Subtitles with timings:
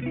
[0.00, 0.06] 大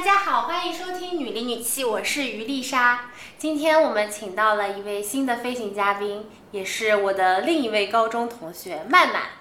[0.00, 3.10] 家好，欢迎收听《女里女气》，我是于丽莎。
[3.38, 9.39] 今天我们请到了一位新的飞行嘉宾，也是我的另一位高中同学曼曼。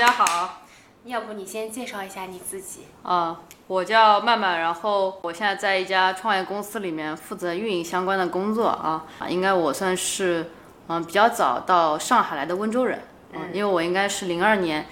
[0.00, 0.62] 大家好，
[1.04, 2.86] 要不你先介绍一下你自己？
[3.02, 10.52] 啊、我叫曼曼，然后我现在在一家创业公司里面负责运营相关的工作啊，啊应该我算是
[10.88, 13.02] 嗯、比较早到上海来的温州人，
[13.34, 14.86] 嗯，因为我应该是零二年，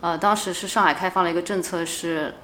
[0.00, 2.34] 呃，当时是上海开放了一个政策是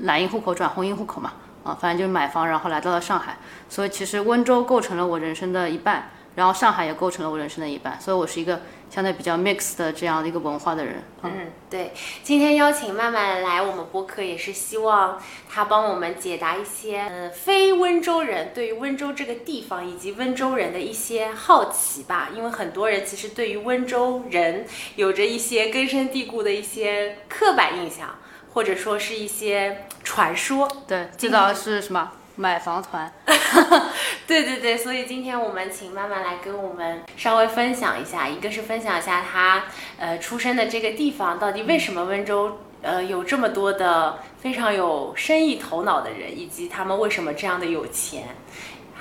[0.00, 1.32] 蓝印户口转红印户口嘛，
[1.64, 3.38] 啊，反正就是买房，然后来到了上海，
[3.70, 8.60] 所以其实温州构成了我人生的一半，然后上海也构成了我人生的一半，所以我是一个
[8.94, 22.28] 相对比较 mix 的这样的一个文化的人，嗯嗯，对，今天邀请曼曼来我们播客，也是希望她帮我们解答一些呃非温州人对于温州这个地方以及温州人的一些好奇吧。
[22.36, 28.16] 因为很多人其实对于温州人有着一些根深蒂固的一些刻板印象，
[28.52, 30.70] 或者说是一些传说。
[30.86, 33.12] 对，知道是什么买房团。
[34.26, 39.64] 对对对，所以今天我们请曼曼来跟我们稍微分享一下，一个是分享一下她
[39.98, 48.28] 呃出生的这个地方到底为什么温州呃有这么多的非常有生意头脑的人，以及他们为什么这样的有钱。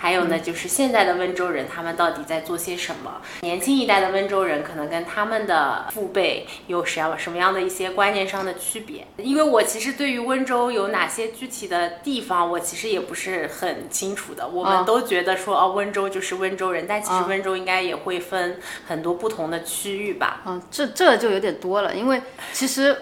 [0.03, 3.21] 还有呢，就是现在的温州人，他们到底在做些什么？
[3.39, 9.07] 年轻一代的温州人可能跟他们的父辈有什么什么样的一些观念上的区别？
[9.15, 14.45] 因为我其实对于温州有哪些具体的地方，我其实也不是很清楚的。
[14.45, 20.41] 我们哦都觉得说，哦，温州就是温州人，但其实哦温州应该也会分很多不同的区域吧？
[20.45, 22.93] 嗯，这这就有点多了，因为其实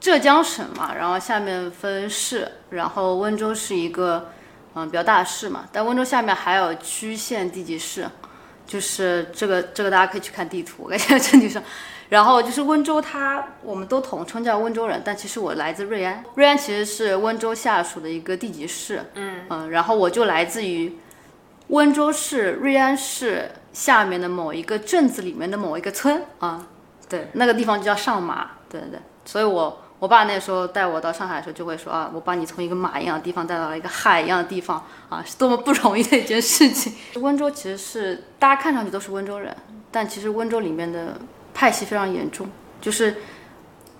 [0.00, 4.32] 浙江省嘛，然后下面分市，然后温州是一个
[4.74, 8.08] 嗯比较大的市嘛，但温州下面还有区县地级市，
[8.66, 11.62] 就是这个这个大家可以去看地图，我感觉这地上。
[12.08, 20.98] 然后就是温州它，我们都统称叫温州人，但其实我来自瑞安，瑞安其实是温州下属的一个地级市，嗯然后我就来自于
[21.68, 26.66] 温州市瑞安市下面的某一个镇子里面的某一个村啊，
[27.08, 36.94] 对，那个地方就叫上马，对对对，所以我我爸那时候带我到上海的时候就会说啊，我把你从一个马一样的地方带到了一个海一样的地方啊，是多么不容易的一件事情。
[37.22, 39.54] 温州其实是大家看上去都是温州人，
[39.90, 41.20] 但其实温州里面的
[41.52, 42.48] 派系非常严重，
[42.80, 43.16] 就是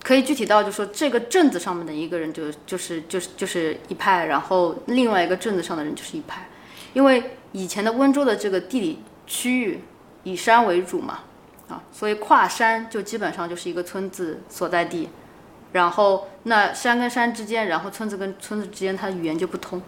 [0.03, 6.49] 可以具体到就说这个镇子上面的一个人就就是就是就是一派，然后另外一个镇子上的人就是一派，
[6.95, 9.85] 因为以前的温州的这个地理区域
[10.23, 11.21] 以山为主嘛，
[11.69, 15.11] 啊，所以跨山就基本上就是一个村子所在地，
[15.73, 19.81] 然后那山跟山之间，然后村子跟村子之间，它的语言就不通，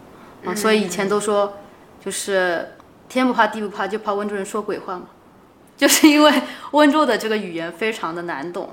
[0.45, 1.59] 啊，所以以前都说
[2.05, 2.75] 就是
[3.09, 5.07] 天不怕地不怕，就怕温州人说鬼话嘛，
[5.77, 6.33] 就是因为
[6.73, 8.71] 温州的这个语言非常的难懂。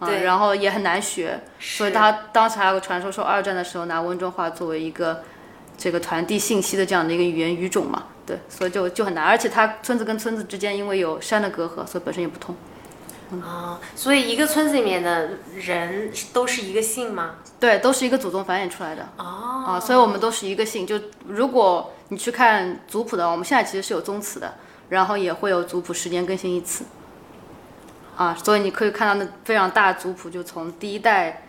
[0.00, 0.24] 啊，对。
[0.24, 5.22] 然后也很难学，所以他当时还有个传说说二战的时候拿温州话作为一个
[5.78, 12.56] 这个传递信息的这样的一个语言语种嘛，对，所以就就很难，而且它村子跟村子之间因为有山的隔阂，所以本身也不通。
[13.42, 17.36] 啊、所以一个村子里面的人都是一个姓吗？
[17.58, 20.86] 对，都是一个祖宗繁衍出来的哦，啊，所以我们都是一个姓。
[20.86, 24.54] 就如果你去看族谱的话，我们现在其实是有宗祠的，
[24.88, 26.84] 然后也会有族谱十年更新一次。
[28.16, 31.42] 啊，所以你可以看到那非常大的族谱，就从第一代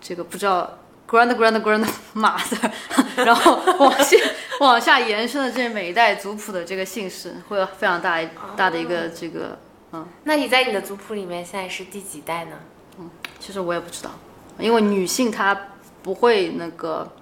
[0.00, 0.78] 这个不知道
[1.08, 2.70] grand grand grand 马的，
[3.24, 4.16] 然后往下
[4.58, 9.56] 往下延伸的这每一代族谱的这个姓氏，会有非常大一大的一个这个，
[10.24, 12.56] 那你在你的族谱里面现在是第几代呢？
[13.40, 14.10] 其实我也不知道，
[14.58, 15.58] 因为女性她
[16.02, 17.12] 不会那个，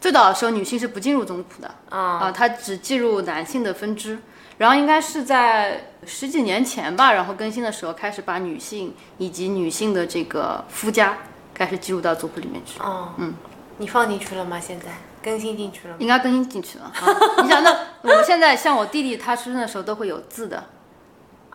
[0.00, 4.18] 最早的时候女性是不进入宗谱的啊、啊，她只进入男性的分支，
[4.56, 11.18] 然后应该是在十几年前吧，然后更新的时候开始把女性以及女性的这个夫家
[11.54, 13.34] 开始记录到族谱里面去，哦，嗯，
[13.76, 14.58] 你放进去了吗？
[14.58, 14.86] 现在
[15.22, 15.96] 更新进去了吗？
[16.00, 17.42] 应该更新进去了啊。
[17.42, 17.70] 你想，那
[18.02, 20.64] 我们现在像我弟弟他出生的时候都会有字的，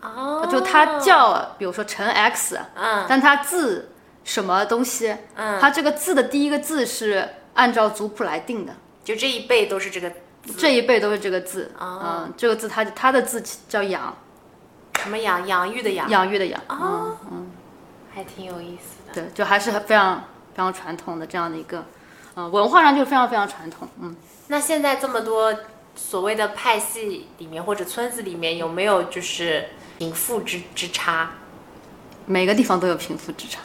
[0.04, 3.06] 哦，就他叫比如说陈 X，嗯。
[3.08, 3.92] 但他字
[4.24, 8.74] 什么东西，嗯，他这个字的第一个字是按照族谱来定的，
[9.04, 10.12] 就这一辈都是这个
[10.58, 14.16] 这一辈都是这个字，哦嗯，这个字他他的字叫养，
[15.00, 17.18] 什么养养育的养，养育的养，哦，
[18.14, 19.14] 还挺有意思的。
[19.14, 20.18] 对，就还是非常
[20.54, 21.84] 非常传统的这样的一个，
[22.36, 24.16] 嗯，文化上就非常非常传统，嗯，
[24.48, 25.54] 那现在这么多
[25.96, 29.66] 所谓的派系里面或者村子里面，有没有就是
[29.98, 31.32] 贫富之之差？
[32.26, 33.60] 每个地方都有贫富之差，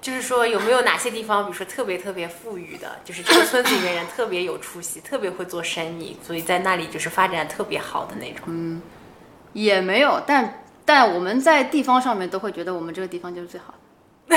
[0.00, 8.44] 就是说有没有哪些地方，比如说特别特别富裕的，就是这个村子里面人特别有出息，特别会做生意，所以在那里就是发展特别好的那种。
[8.48, 8.82] 嗯
[9.52, 14.36] 也没有，但但我们在地方上面都会觉得我们这个地方就是最好的。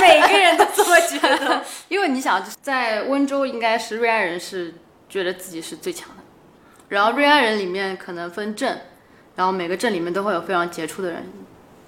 [0.00, 4.74] 每个人都这么觉得， 因为你想，在温州应该是瑞安人是
[5.08, 6.17] 觉得自己是最强的，
[6.88, 8.80] 然后瑞安人里面可能分镇，
[9.36, 11.24] 然后每个镇里面都会有非常杰出的人，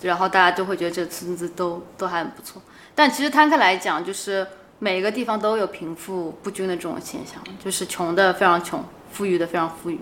[0.02, 2.60] 然后大家都会觉得这个村子都都还很不错。
[2.94, 4.46] 但其实摊开来讲，就是
[4.78, 9.98] 每个地方都有贫富不均的这种现象，就是穷的非常穷，富裕的非常富裕。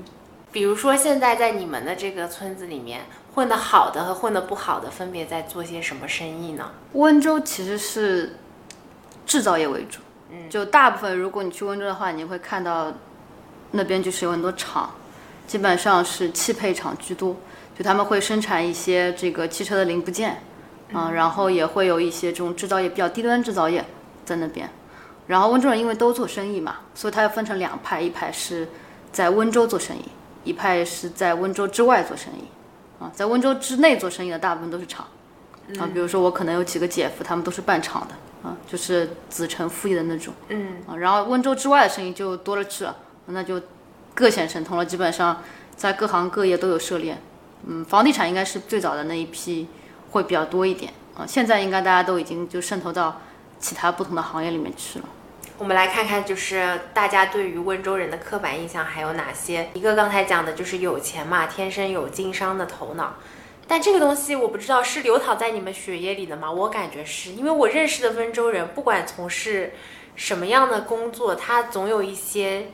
[0.51, 3.03] 比如说现在在你们的这个村子里面，
[3.35, 6.73] 混得好的和混得不好的分别在做些什么生意呢？
[6.95, 8.37] 温州其实是
[9.27, 12.93] 制造业为主，嗯，就大部分如果你去温州的话，你会看到
[13.73, 14.91] 那边就是有很多厂，
[15.47, 17.37] 基本上是汽配厂居多，
[17.77, 20.43] 就他们会生产一些这个汽车的零部件，
[20.93, 23.85] 啊，然后也会有一些这种制造业比较低端制造业
[24.25, 24.69] 在那边。
[25.27, 28.69] 然后温州人因为都做生意嘛，所以他要分成两派，一派是
[29.13, 30.05] 在温州做生意，
[30.45, 32.45] 一派是在温州之外做生意。
[32.99, 35.07] 啊，在温州之内做生意的大部分都是厂，
[35.79, 42.97] 啊，比如说我可能有几个姐夫，他们都是办厂的，啊，就是子承父业的那种，嗯，啊，然后温州之外的生意就多了去了，
[43.29, 43.61] 那就
[44.15, 45.43] 各显神通了，基本上
[45.77, 47.17] 在各行各业都有涉猎，
[47.67, 49.69] 嗯，房地产应该是最早的那一批
[50.11, 53.21] 会比较多一点，啊，现在应该大家都已经就渗透到
[53.59, 55.05] 其他不同的行业里面去了。
[55.59, 59.71] 我们来看看，就是大家对于温州人的刻板印象还有哪些？
[59.75, 63.15] 一个刚才讲的就是有钱嘛，天生有经商的头脑。
[63.67, 66.51] 但这个东西我不知道是流淌在你们血液里的吗？
[66.51, 69.75] 我感觉是因为我认识的温州人，不管从事
[70.15, 72.69] 什么样的工作，他总有一些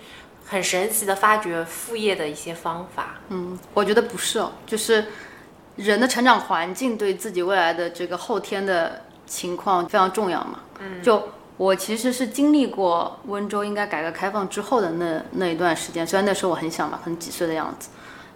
[0.47, 3.17] 很神奇的发掘副业的一些方法。
[3.29, 5.07] 嗯，我觉得不是哦，就是
[5.77, 10.61] 人的成长环境对自己未来的这个后天的情况非常重要嘛。
[10.81, 11.23] 嗯，就。
[11.57, 17.91] 我其实是经历过温州应该改革开放之后的那那一段时间，虽然那时候我很小嘛，可能几岁的样子，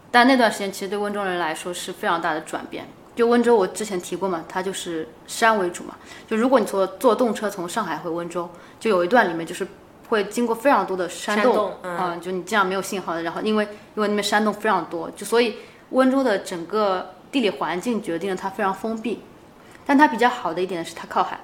[0.09, 2.87] 但那段时间其实对温州人来说是非常大的转变。
[3.17, 5.97] 就温州，我之前提过嘛，它就是山为主嘛。
[6.29, 9.67] 就如果你坐坐动车从上海回温州，就有一段里面就是
[10.09, 13.23] 会经过非常多的山洞，嗯，就你这样没有信号的。
[13.23, 13.65] 然后因为
[13.95, 15.57] 因为那边山洞非常多，就所以
[15.91, 19.23] 温州的整个地理环境决定了它非常封闭。
[19.87, 21.41] 但它比较好的一点是它靠海。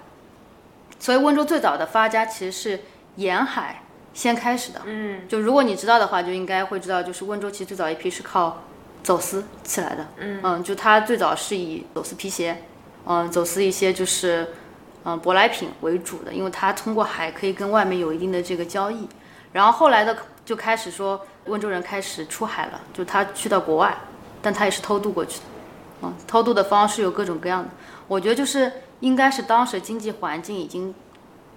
[0.98, 2.80] 所以温州最早的发家其实是
[3.16, 3.82] 沿海
[4.12, 8.62] 先开始的，嗯，就如果你知道的话，就应该会知道，就是温州其实最早一批是靠
[9.02, 12.62] 走私起来的，嗯嗯，就它最早是以走私皮鞋，
[13.06, 14.48] 嗯，走私一些就是
[15.04, 19.08] 嗯舶来品为主的，因为它通过海可以跟外面有一定的这个交易，
[19.52, 23.96] 然后后来的就开始说温州人开始出海了，就他去到国外，
[24.42, 25.44] 但他也是偷渡过去的，
[26.02, 27.70] 嗯，偷渡的方式有各种各样的，
[28.08, 28.72] 我觉得就是。
[29.00, 30.94] 应该是当时经济环境已经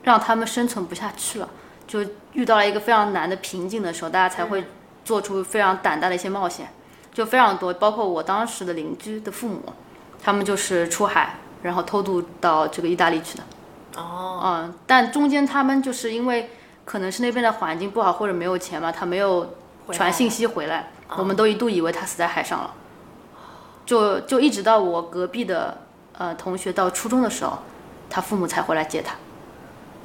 [0.04, 1.48] 让他们生存不下去了，
[1.88, 2.04] 就
[2.34, 4.66] 遇到了一个非常难的瓶颈的时候，大家才会
[5.06, 6.68] 做出非常胆大的一些冒险，
[7.14, 7.74] 就非常多。
[7.74, 9.64] 包括我当时的邻居的父母，
[10.22, 13.44] 他们就是出海，然后偷渡到这个意大利去的。
[13.96, 16.50] 哦，嗯，但中间他们就是因为
[16.86, 19.56] 可能是那边的环境不好或者没有钱嘛，他没有
[19.92, 22.74] 传信息回来，我们都一度以为他死在海上了。
[23.86, 25.78] 就就一直到我隔壁的。
[26.20, 27.60] 呃，同学到初中的时候，
[28.10, 29.14] 他父母才回来接他。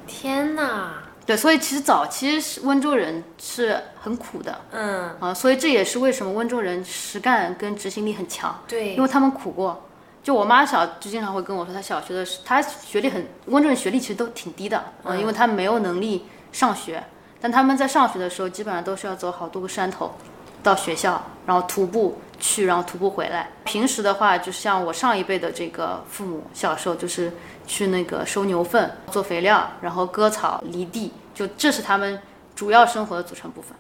[0.07, 0.93] 天哪！
[1.25, 4.61] 对，所以其实早期是温州人是很苦的。
[4.73, 5.17] 嗯。
[5.21, 8.61] 啊，所以这也是为什么温州人实干跟执行力很强。
[8.69, 8.95] 对。
[8.95, 9.89] 因为他们苦过。
[10.23, 14.85] 就我妈小就经常会跟我说，她小学的时，她学历很，温州人学历其实都挺低的。
[15.05, 15.19] 嗯。
[15.19, 17.03] 因为她没有能力上学，
[17.41, 20.15] 但他们在上学的时候，基本上都是要走好多个山头，
[20.63, 22.19] 到学校，然后徒步。
[22.45, 23.51] 去，然后徒步回来。
[23.63, 27.33] 平时的话，就像我上一辈的这个父母，小时候就是
[27.69, 32.21] 去那个收牛粪、做肥料，然后割草、犁地，就这是他们
[32.57, 33.77] 主要生活的组成部分。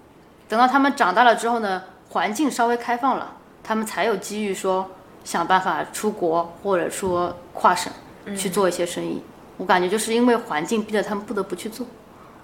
[0.49, 3.33] 等到他们长大了之后呢，环境稍微开放了，
[3.65, 4.89] 他们才有机遇说
[5.25, 7.93] 想办法出国，或者说跨省
[8.37, 9.23] 去做一些生意。
[9.59, 11.87] 我感觉就是因为环境逼得他们不得不去做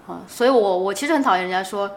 [0.07, 1.89] 啊，所以我我其实很讨厌人家说，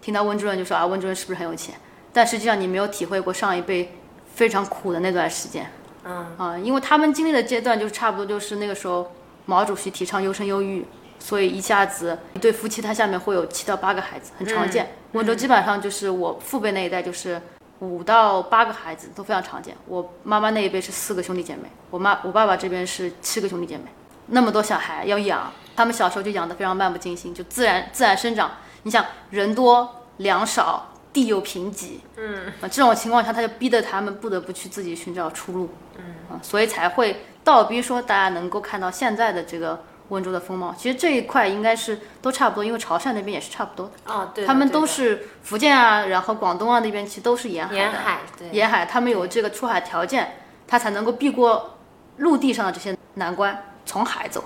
[0.00, 1.74] 听到温州人就说啊，温州人是不是很有钱？
[2.12, 3.92] 但实际上你没有体会过上一辈
[4.34, 5.70] 非常苦的那段时间，
[6.04, 9.10] 嗯啊，因为他们经历的阶段就差不多就是那个时候
[9.46, 10.84] 毛主席提倡优生优育，
[11.18, 14.88] 所以一下子一对夫妻他下面会有七到八个孩子，很常见。
[15.12, 17.40] 温州基本上就是我父辈那一代就是
[17.80, 19.76] 五到八个孩子都非常常见。
[19.86, 23.84] 我妈妈那一辈是四个兄弟姐妹，我妈我爸爸这边是七个兄弟姐妹，
[24.26, 28.50] 那么多小孩要养，他们小时候就养得非常漫不经心，就自然自然生长。
[28.82, 30.92] 你想人多粮少。
[31.12, 40.74] 地又贫瘠，嗯啊，这种情况下，他就逼得他们不得不去自己寻找出路，嗯啊，所以才会倒逼说大家能够看到现在的这个温州的风貌。
[40.76, 44.12] 其实这一块应该是都差不多，因为潮汕那边也是差不多的。
[44.12, 47.78] 哦，对，他们都是福建啊，然后广东啊那边其实都是沿海的。
[47.78, 51.78] 沿海，对，沿海，他们有这个出海条件，他才能够避过
[52.18, 54.44] 陆地上的这些难关，从海走。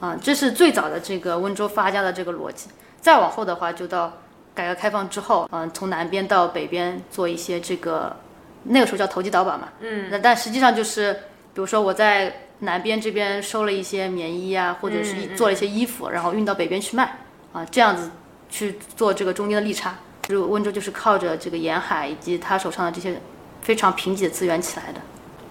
[0.00, 2.68] 啊，这是最早的这个温州发家的这个逻辑。
[3.00, 4.12] 再往后的话，就到
[4.54, 8.14] 改革开放之后，嗯、从南边到北边做一些这个，
[8.64, 9.68] 那个时候叫投机倒把嘛。
[9.80, 10.08] 嗯。
[10.10, 17.18] 那但实际上就是，比如说我在南边这边收了一些棉衣啊，或者是做了一些衣服，然后运到北边去卖，
[17.52, 18.10] 啊，这样子
[18.50, 19.96] 去做这个中间的利差。
[20.22, 23.18] 就温州就是靠着这个沿海以及他手上的这些
[23.62, 25.00] 非常贫瘠的资源起来的。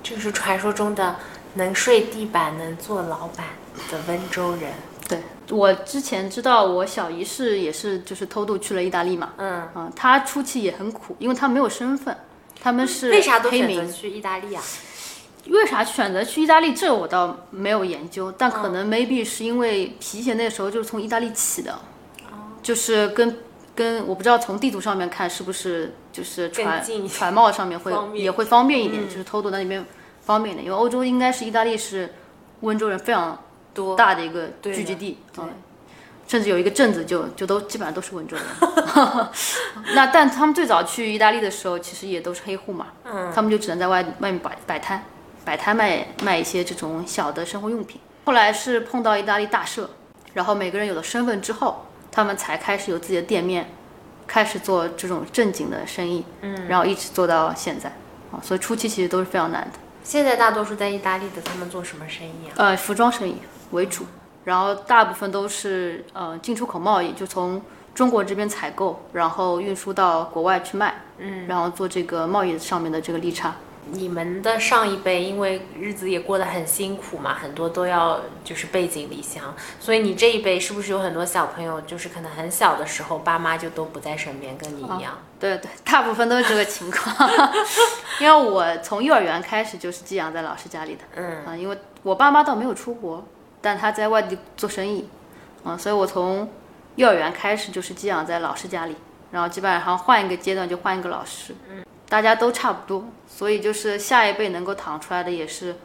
[0.04, 1.16] 就是传说中的
[1.56, 3.48] 能睡地板、能做老板
[3.90, 4.72] 的温州人。
[5.10, 12.16] 对我之前知道，我小姨是也是就是偷渡去了意大利嘛，嗯，啊，她初期也很苦，因为她没有身份，
[12.62, 13.50] 他们是为啥都。
[13.50, 14.62] 选择去意大利啊？
[15.52, 16.74] 为啥选择去意大利？
[16.74, 21.78] 这我倒没有研究，但可能 maybe 是因为皮鞋那时候就是从意大利起的，
[22.62, 23.38] 就是跟
[23.76, 29.86] 跟我不知道从地图上面看是不是就是船船贸上面 会也会方便一点，就是偷渡那里面
[30.22, 32.14] 方便一点，因为欧洲应该是意大利是
[32.62, 33.38] 温州人非常
[33.74, 35.50] 多大的一个聚集地，嗯，
[36.28, 38.46] 甚至有一个镇子就就都基本上都是温州人。
[39.94, 45.04] 那但他们最早去意大利的时候，其实也都是黑户嘛，嗯，他们就只能在外外面摆摆摊，
[45.48, 48.02] 摆摊卖卖一些这种小的生活用品。
[48.26, 49.88] 后来是碰到意大利大赦，
[50.34, 53.70] 然后每个人有了身份之后，他们才开始有自己的店面，
[54.28, 57.88] 开始做这种正经的生意，嗯，然后一直做到现在
[58.30, 59.80] 啊，所以初期其实都是非常难的。
[60.04, 62.52] 现在大多数在意大利的，他们做什么生意啊？
[62.58, 63.38] 呃，服装生意
[63.72, 64.06] 为主，
[64.44, 67.62] 然后大部分都是呃进出口贸易，就从
[67.96, 73.56] 中国这边采购，然后运输到国外去卖，嗯，然后做这个贸易上面的这个利差。
[73.92, 85.18] 你们的上一辈因为日子也过得很辛苦嘛，很多都要就是背井离乡，所以你这一辈是不是有很多小朋友，就是可能很小的时候爸妈就都不在身边，跟你一样？
[85.40, 87.30] 对对，大部分都是这个情况，
[88.20, 91.46] 因为我从幼儿园开始就是寄养在老师家里的，嗯。
[91.46, 93.24] 啊，因为我爸妈倒没有出国，
[93.62, 95.08] 但他在外地做生意，
[95.64, 96.50] 啊，所以我从
[96.96, 98.96] 幼儿园开始就是寄养在老师家里，
[99.32, 105.76] 然后基本上换一个阶段就换一个老师，嗯，大家都差不多，所以就是下一辈能够躺出来的也是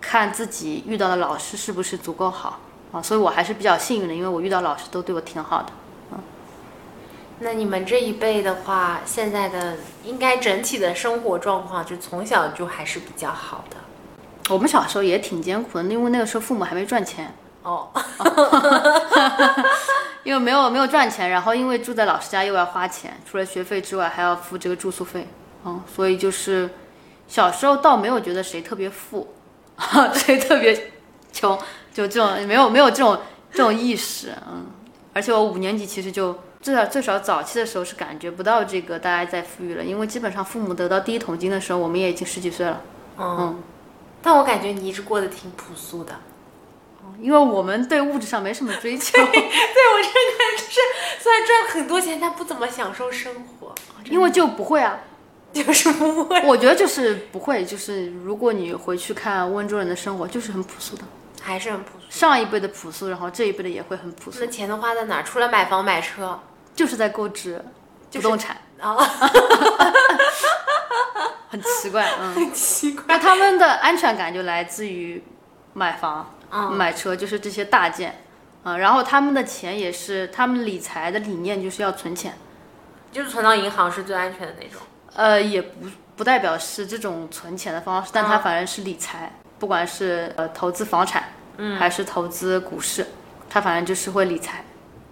[0.00, 2.58] 看自己遇到的老师是不是足够好
[2.92, 5.68] 啊，所以我还是比较幸运的，因为我遇到老师都对我挺好的。
[6.12, 6.18] 嗯
[7.44, 13.76] 那你们这一辈的话，现在的应该整体的生活状况，就从小就还是比较好的。
[14.52, 17.88] 我们小时候也挺艰苦的，因为那个时候父母还没赚钱，哦，
[20.22, 25.26] 因为没有没有赚钱，然后因为住在老师家又要花钱，除了学费之外还要付这个住宿费，
[25.64, 26.70] 嗯，所以就是
[27.28, 29.34] 小时候倒没有觉得谁特别富
[30.14, 30.90] 谁特别
[31.32, 31.58] 穷，
[31.92, 33.18] 就这种没有没有这种
[33.52, 34.66] 这种意识，嗯，
[35.12, 42.80] 而且我五年级其实就最少最少早期的时候是感觉不到这个大家在富裕了，因为基本上父母得到第一桶金的时候，我们也已经十几岁了。
[43.18, 43.62] 嗯，
[44.20, 46.14] 但我感觉你一直过得挺朴素的。
[47.20, 50.80] 因为我们对物质上没什么追求，对我真的就是，
[51.20, 54.98] 虽然赚很多钱，但不怎么享受生活，因为就不会啊。
[55.64, 56.40] 就是不会。
[56.46, 61.02] 我觉得就是不会，就是如果你回去看温州人的生活，就是很朴素的。
[61.40, 62.06] 还是很朴素。
[62.08, 65.22] 上一辈的朴素，然后这一辈的也会很朴素那，钱都花在哪儿？
[65.24, 66.38] 除了买房买车
[66.74, 67.62] 就是在购置
[68.12, 68.96] 不动产， 啊，
[71.50, 72.34] 很奇怪，嗯。
[72.34, 73.04] 很奇怪。
[73.08, 75.22] 那他们的安全感就来自于
[75.74, 78.22] 买房、嗯买车，就是这些大件，
[78.62, 82.38] 啊、然后他们的钱也是，他们理财的理念就是要存钱，
[83.10, 84.80] 就是存到银行是最安全的那种。
[85.14, 91.24] 呃，也不不代表是这种存钱的方式，但它反正是理财，不管是呃投资房产，
[91.56, 93.06] 嗯，还是投资股市，
[93.48, 94.64] 他反正就是会理财，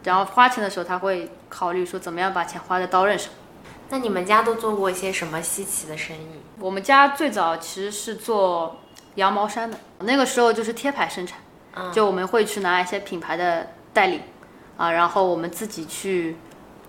[0.04, 3.30] 然后花钱的时候他会考虑说怎么样把钱花在刀刃上。
[3.90, 6.40] 那你们家都做过一些什么稀奇的生意？
[6.60, 8.80] 我们家最早其实是做
[9.16, 11.38] 羊毛衫的，那个时候就是贴牌生产，
[11.92, 14.20] 就我们会去拿一些品牌的代理，
[14.76, 16.36] 啊，然后我们自己去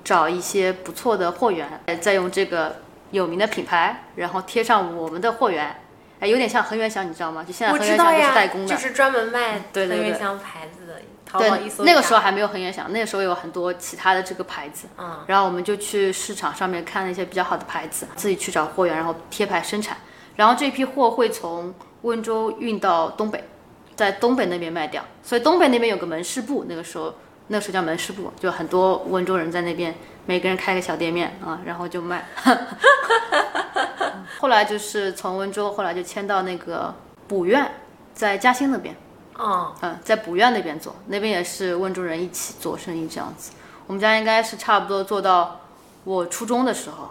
[0.04, 1.68] 找一些不错的货源，
[2.00, 2.76] 再用这个
[3.12, 5.76] 有名的品牌，然后贴上我们的货源，
[6.20, 7.44] 哎，有点像恒源祥，你知道吗？
[7.44, 10.96] 就现在恒源祥就是代工的，就是专门卖恒源祥牌子的。
[11.24, 19.96] 淘宝一对那个时候还没有恒源祥，那个时候有很多其他的这个牌子，嗯，然后我们就去市场上面看了一些比较好的牌子，自己去找货源，然后贴牌生产，
[20.36, 23.42] 然后这批货会从温州运到东北，
[23.96, 27.16] 在东北那边卖掉，所以东北那边有个门市部，那个时候
[27.48, 32.26] 那个时候叫门市部，就很多温州人在那边，每个人开个小店面啊，然后就卖。
[34.40, 36.94] 后来就是从温州，后来就迁到那个
[37.28, 37.72] 补院，
[38.14, 38.96] 在嘉兴那边。
[39.36, 43.52] 哦，嗯，在卜院那边做，那边也是温州人一起做生意这样子。
[43.88, 45.62] 我们家应该是差不多做到
[46.04, 47.10] 我初中的时候，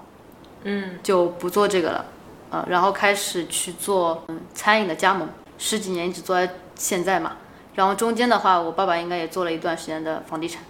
[0.63, 2.05] 嗯，就不做这个了，
[2.51, 7.37] 呃，然后开始去做嗯餐饮的加盟，十几年一直做到现在嘛。
[7.75, 10.63] 然后中间的话，我爸爸应该也做了一段时间的房地产。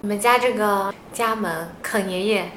[0.00, 2.50] 你们家这个加盟肯爷爷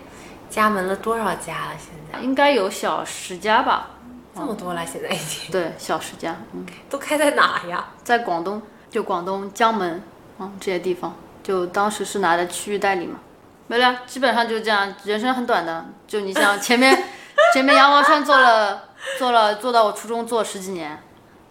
[0.47, 1.71] 加盟了多少家了？
[1.79, 3.89] 现在应该有小十家吧？
[4.35, 7.89] 这么多了，现在已经对，小十家，嗯，都开在哪呀？
[8.03, 10.03] 在广东，就广东江门，
[10.37, 13.19] 嗯，这些地方，就当时是拿的区域代理嘛。
[13.65, 15.85] 没了，基本上就这样，人生很短的。
[16.07, 17.05] 就你像前面，
[17.55, 18.83] 前面羊毛衫做了，
[19.17, 21.01] 做了，做到我初中做十几年，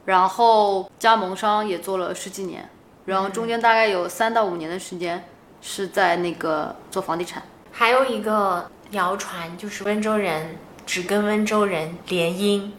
[0.05, 2.71] 然后加盟商也做了十几年，
[3.07, 5.25] 然后中间大概有三到五年的时间
[5.61, 7.43] 是在那个做房地产。
[7.73, 12.71] 还有一个谣传，就是温州人只跟温州人联姻，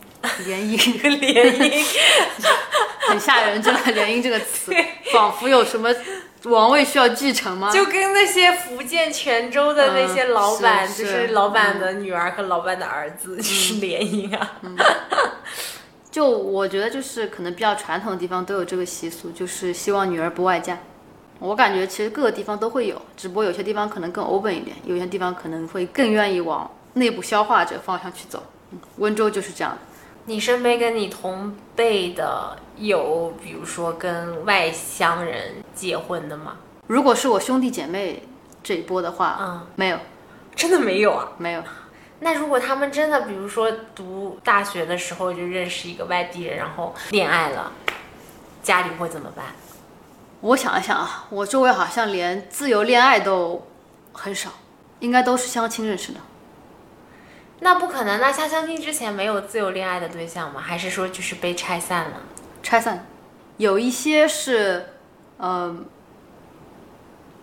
[0.45, 1.85] 联姻联姻，
[3.07, 4.73] 很吓人，真的“联姻”这个词，
[5.11, 5.89] 仿佛有什么
[6.43, 7.71] 王位需要继承吗？
[7.71, 14.51] 就跟那些福建泉州的那些老板，嗯就是是老板的女儿和老板的儿子，就是联姻啊。
[16.11, 20.77] 就我觉得就是可能比较传统的地方都有这个习俗，就是希望女儿不外嫁。
[21.41, 28.43] 我感觉其实各个地方都会有，只不过有些地方可能更 open 一点，有些地方可能会更愿意往内部消化这个方向去走。
[28.71, 29.79] 嗯温州就是这样的。
[30.25, 36.57] 你身边跟你同辈的有，比如说跟外乡人结婚的吗？
[36.85, 38.21] 如果是我兄弟姐妹
[38.63, 39.97] 这一波的话，嗯，没有，
[40.55, 41.31] 真的没有啊。
[41.39, 41.63] 没有。
[42.19, 47.71] 那如果他们真的，比如说读大学的时候就认识一个外地人，然后恋爱了，
[48.61, 49.47] 家里会怎么办？
[50.41, 53.67] 我想一想啊，我周围好像连自由恋爱都
[54.11, 54.49] 很少，
[54.99, 56.19] 应该都是相亲认识的。
[57.59, 60.59] 那不可能，那下相亲之前没有自由恋爱的对象吗？
[60.59, 62.17] 还是说就是被拆散了？
[62.63, 63.05] 拆散，
[63.57, 64.93] 有一些是，
[65.37, 65.75] 呃，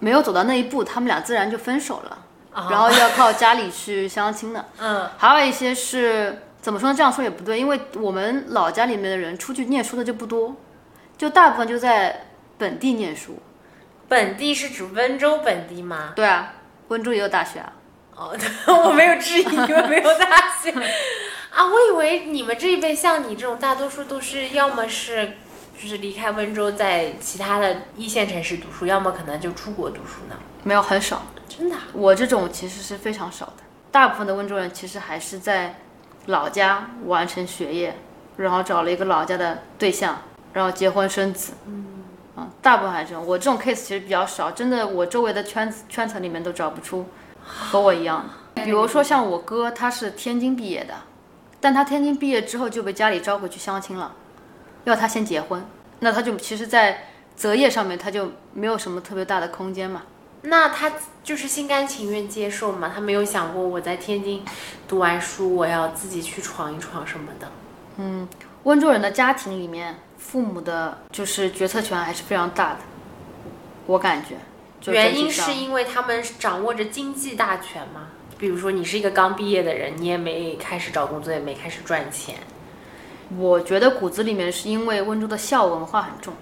[0.00, 2.19] 没有走到那一步，他们俩自然就分手了，
[2.52, 4.65] 然后要靠家里去相亲的。
[4.78, 6.97] 嗯，还有一些是怎么说呢？
[6.97, 10.56] 这样说也不对，因为我们老家里面的人出去念书的就不多，
[11.17, 12.27] 就大部分就在
[12.58, 13.38] 本地念书。
[14.08, 16.12] 本地是指温州本地吗？
[16.16, 16.54] 对啊，
[16.88, 17.73] 温州也有大学啊。
[18.16, 18.36] 哦，
[18.86, 20.71] 我没有质疑你们没有大学
[21.54, 25.34] 啊，我以为你们这一辈像你这种，大多数都是要么是
[25.80, 30.36] 就是离开温州，在其他的一线城市读书，要么可能就出国读书呢。
[30.64, 33.54] 没有很少，真的啊、我这种其实是非常少的。
[33.92, 35.76] 大部分的温州人其实还是在
[36.26, 37.97] 老家完成学业，
[38.36, 41.52] 然后找了一个老家的对象，然后结婚生子。
[41.66, 41.98] 嗯，
[42.61, 43.17] 大部分还是。
[43.17, 47.07] 我这种 case 其实比较少，真的，我周围的圈子圈层里面都找不出
[47.45, 48.25] 和我一样
[48.55, 48.63] 的。
[48.65, 50.95] 比如说像我哥，他是天津毕业的，
[51.61, 54.13] 但他天津毕业之后就被家里招回去相亲了，
[54.85, 55.65] 要他先结婚，
[56.01, 57.05] 那他就其实，在
[57.37, 60.03] 择业上面他就没有什么特别大的空间嘛。
[60.43, 60.93] 那他
[61.25, 62.91] 就是心甘情愿接受吗？
[62.95, 64.45] 他没有想过我在天津
[64.87, 67.49] 读完书，我要自己去闯一闯什么的。
[67.97, 68.29] 嗯
[68.65, 69.97] 温州人的家庭里面，
[70.30, 72.80] 父母的就是决策权还是非常大的，
[73.86, 74.36] 我感觉。
[74.93, 78.08] 原因是因为他们掌握着经济大权吗？
[78.36, 82.34] 比如说你是一个刚毕业的人，你也没开始找工作，也没开始赚钱。
[83.38, 86.34] 我觉得骨子里面是因为温州的孝文化很重，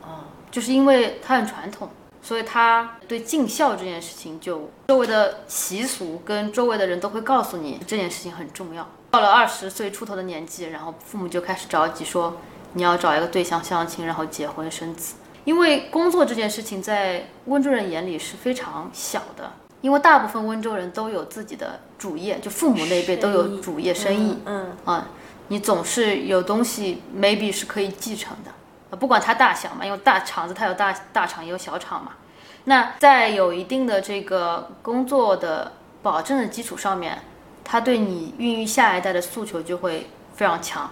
[0.00, 1.90] 哦，就是因为它很传统，
[2.22, 8.88] 所以他对尽孝这件事情，就周围的习俗跟周围的人都会告诉你这件事情很重要。
[9.10, 12.36] 到了二十岁出头的年纪，然后父母就开始着急说
[12.76, 15.14] 你要找一个对象相亲，然后结婚生子。
[15.44, 24.38] 因为工作这件事情在温州人眼里是非常小的，因为大部分温州人都有自己的主业，就父母那一辈都有主业生意。
[24.44, 25.08] 嗯，啊，
[25.48, 28.50] 你总是有东西 maybe 是可以继承的，
[28.90, 32.12] 呃不管它大小嘛，因为大厂子它有大大厂也有小厂嘛。
[32.64, 37.22] 那在有一定的这个工作的保证的基础上面，
[37.64, 40.90] 他对你孕育下一代的诉求就会非常强。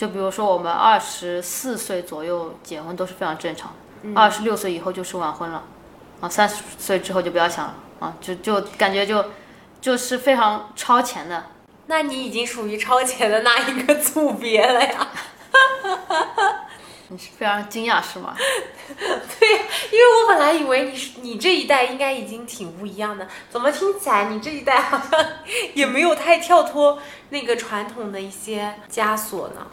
[0.00, 3.70] 就比如说我们二十四岁左右结婚都是非常正常
[4.02, 5.62] 的，二十六岁以后就是晚婚了，
[6.22, 9.22] 啊，三十岁之后就不要想了，啊，就就感觉就
[9.78, 11.44] 就是非常超前的。
[11.88, 15.06] 那你已经属于超前的那一个组别了呀。
[17.08, 18.34] 你是非常惊讶是吗？
[18.38, 25.26] 对，因为我本来以为你是你这一代应该已经挺不一样的，怎么听起来你这一代好像
[25.74, 29.66] 也没有太跳脱那个传统的一些枷锁呢？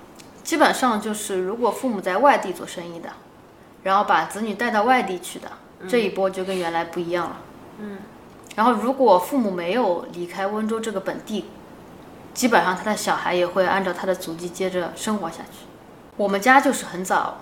[0.47, 3.09] 基本上就是，如果父母在外地做生意的，
[3.83, 5.51] 然后把子女带到外地去的，
[5.89, 7.37] 这一波就跟原来不一样了。
[7.79, 7.97] 嗯，
[8.55, 11.49] 然后如果父母没有离开温州这个本地，
[12.33, 15.65] 基本上他的小孩也会按照他的足迹接着生活下去。
[16.15, 17.39] 我们家就是很早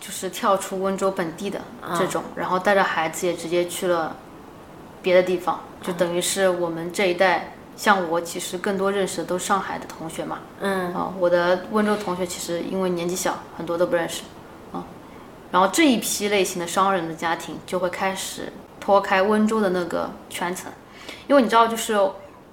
[0.00, 1.60] 就是跳出温州本地的
[1.96, 4.16] 这种，然后带着孩子也直接去了
[5.02, 14.20] 别的地方，就等于是我们这一代，像我其实更多认识的都是上海的同学嘛，嗯，啊，我的温州同学其实因为年纪小，很多都不认识，
[14.70, 14.84] 啊，
[15.50, 20.70] 然后这一批类型的商人的家庭就会开始脱开温州的那个圈层，
[21.26, 21.98] 因为你知道，就是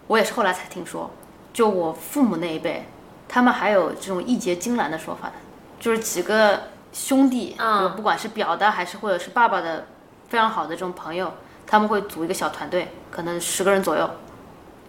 [0.08, 1.12] 我也是后来才听说，
[1.52, 2.88] 就我父母那一辈，
[3.28, 5.34] 他们还有这种义结金兰的说法的，
[5.78, 7.82] 就是几个兄弟，嗯。
[7.82, 9.88] 就不管是表的还是或者是爸爸的
[10.30, 11.34] 非常好的这种朋友，
[11.66, 14.10] 他们会组一个小团队，可能十个人左右，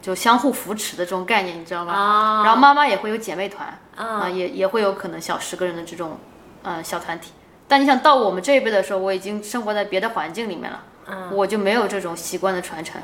[0.09, 1.93] 就相互扶持的这种概念，你知道吗？
[1.93, 6.19] 啊，然后妈妈也会有姐妹团啊啊、也也会有可能小十个人的这种
[6.63, 7.33] 呃小团体。
[7.69, 12.99] 但你想到我们这一辈的时候，我已经生活在别的环境里面了，嗯我就没有这种习惯的传承，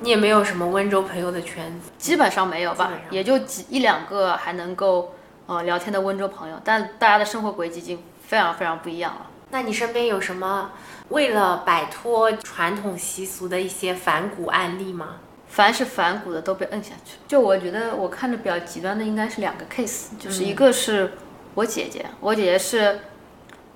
[0.00, 9.26] 你也没有什么温州朋友的圈子，基本上没有吧也就几一两个还能够呃聊天的温州朋友，但大家的生活轨迹已经非常非常不一样了。
[9.50, 10.70] 那你身边有什么
[11.10, 15.16] 为了摆脱传统习俗的一些反骨案例吗？
[15.52, 17.18] 凡是反骨的都被摁下去。
[17.28, 21.12] 就我觉得我看着比较极端的应该是两个 case，就是一个是
[21.52, 23.00] 我姐姐，我姐姐是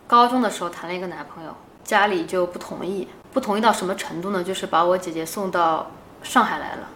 [0.06, 4.42] 高中的时候谈了一个男朋友，家里就不同意，不同意到什么程度呢？
[4.42, 5.90] 就是把我姐姐送到
[6.22, 6.88] 上海来了，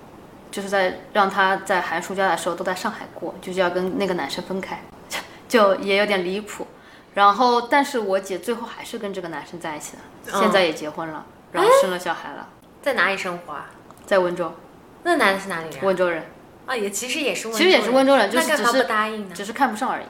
[0.50, 4.82] 就是在让她在寒暑假的时候都在上海过，就是要跟那个男生分开，
[5.46, 6.66] 就也有点离谱。
[7.12, 12.48] 然后，但是我姐最后还是跟这个男生在一起了，现在也结婚了，然后生了小孩了，
[12.80, 13.68] 在哪里生活啊？
[14.06, 14.52] 在温州，
[15.02, 15.84] 那男的是哪里人？
[15.84, 16.24] 温州人。
[16.66, 19.34] 啊，也其实也是温州其实也是温州人，就是只是不答应呢？
[19.34, 20.04] 只是看不上而已。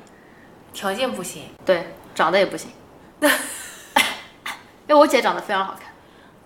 [0.72, 1.44] 条件不行。
[1.64, 2.70] 对，长得也不行。
[3.20, 3.28] 因
[4.88, 5.90] 为我姐长得非常好看。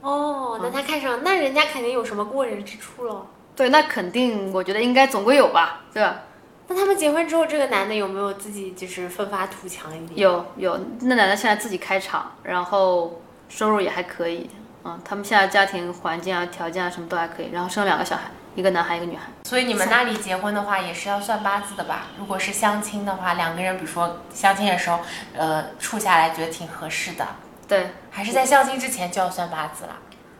[0.00, 3.26] 哦，那他看上，那人家肯定有什么过人之处喽。
[3.56, 6.22] 对，那肯定，我觉得应该总归有吧，对吧？
[6.68, 10.20] 那他们结婚之后，这个男的有没有自己就是奋发图强一点？
[10.20, 14.48] 有有，那男的现在自己开厂，然后收入也还可以。
[14.84, 19.22] 嗯，他们现在家庭环境啊、条件啊什么都还可以，然后生了两个小孩，一个男孩，一个女孩。
[19.44, 22.08] 所以你们那里结婚的话，也是要算八字的吧？
[22.18, 25.00] 如果是相亲的话，两个人比如说相亲的时候，
[25.34, 27.26] 呃，处下来觉得挺合适的，
[27.66, 29.96] 对，还是在相亲之前就要算八字了？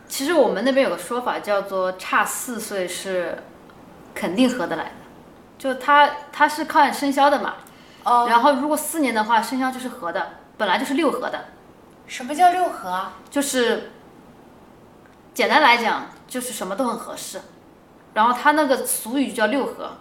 [0.07, 3.43] 其实我们那边有个说法叫做差四岁是
[4.13, 4.91] 肯定合得来的，
[5.57, 7.55] 就他他是看生肖的嘛。
[8.03, 11.45] 哦，然后如果四年的话，生肖就是合的，本来就是六合的。
[12.05, 13.13] 什么叫六合啊？
[13.31, 13.93] 就是
[15.35, 17.41] 简单来讲，就是什么都很合适。
[18.15, 19.97] 然后他那个俗语就叫六合，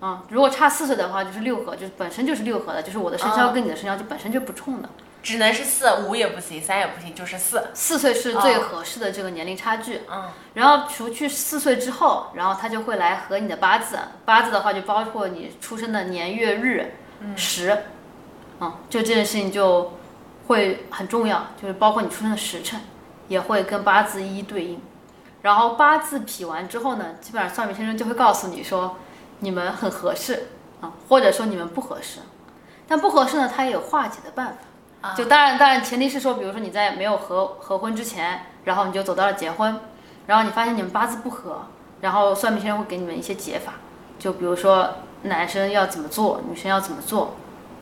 [0.00, 4.88] 啊、如果差四岁的话就是六合，就是本身就是六合的，就是我的生肖跟你的生肖就本身就不冲的。
[5.22, 7.68] 只能是四，五也不行，三也不行，就是四。
[7.72, 10.00] 四岁是最合适的这个年龄差距。
[10.10, 16.96] 嗯，然后除去四岁之后，然后他就会来合你的八字，八字的话就包括你出生的年月日
[17.36, 17.84] 时，
[18.58, 19.96] 嗯，就这件事情就
[20.48, 22.80] 会很重要，就是包括你出生的时辰，
[23.32, 24.80] 也会跟八字一一对应。
[25.40, 28.96] 然后八字匹完之后呢，基本上算命先生就会告诉你说
[29.40, 32.20] 你们很合适啊，或者说你们不合适。
[32.86, 34.48] 但不合适呢，他也有化解的办
[35.00, 35.14] 法。
[35.16, 39.80] 就当然，当然前提是说，比如说你在没有合合婚之前，然后你就走到了结婚，
[40.26, 41.66] 然后你发现你们八字不合，
[42.02, 43.72] 然后算命先生会给你们一些解法，
[44.20, 47.34] 就比如说男生要怎么做，女生要怎么做，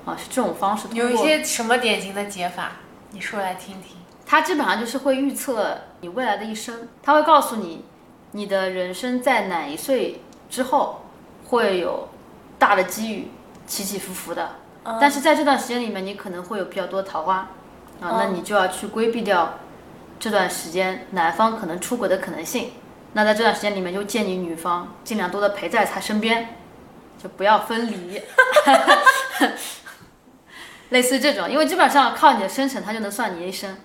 [0.07, 0.89] 啊，是这种方式。
[0.93, 2.73] 有一些什么典型的解法，
[3.11, 3.99] 你说来听听。
[4.31, 7.85] 它基本上就是会预测你未来的一生，它会告诉你
[8.31, 11.03] 你的人生在哪一岁之后
[11.49, 12.09] 会有
[12.57, 13.29] 大的机遇，
[13.67, 14.53] 起起伏伏的。
[15.01, 17.39] 但是在这段时间里面，你可能会有比较多桃花，
[18.01, 19.59] 啊，那你就要去规避掉
[20.21, 22.71] 这段时间男方可能出轨的可能性。
[23.15, 26.57] 那在这段时间里面，就建议女方尽量多的陪在他身边，
[27.21, 28.23] 就不要分离。
[30.91, 33.77] 类似于这种，因为基本上靠你的生辰，他就能算你一生。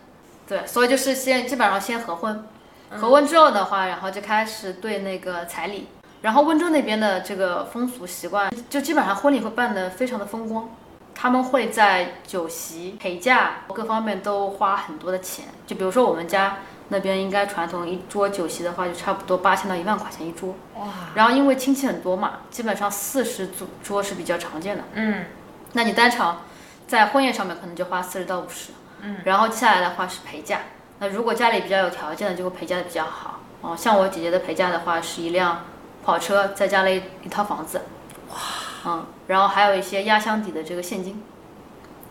[0.48, 2.48] 对，所以就是先基本上先合婚，
[2.90, 5.88] 合婚之后的话，然后就开始对那个彩礼。
[6.22, 10.70] 然后温州那边的这个风俗习惯，就基本上婚礼会办得非常的风光，
[11.14, 15.46] 他们会在酒席、陪嫁各方面都花很多的钱。
[15.68, 16.58] 就比如说我们家
[16.90, 20.56] 那边应该传统一桌酒席的话，就差不多八千到一万块钱一桌。
[20.76, 24.84] 哇，然后因为亲戚很多嘛，基本上四十组桌是比较常见的。
[24.94, 25.26] 嗯，
[25.74, 26.42] 那你单场
[26.88, 30.60] 在婚宴上面可能就花四十到五十，嗯，然后接下来的话是陪嫁。
[31.00, 33.40] 那如果家里比较有条件的，就会陪嫁的比较好。
[33.62, 35.66] 哦，像我姐姐的陪嫁的话是一辆
[36.04, 37.82] 跑车，再加了一一套房子，
[38.30, 38.38] 哇，
[38.86, 41.22] 嗯，然后还有一些压箱底的这个现金，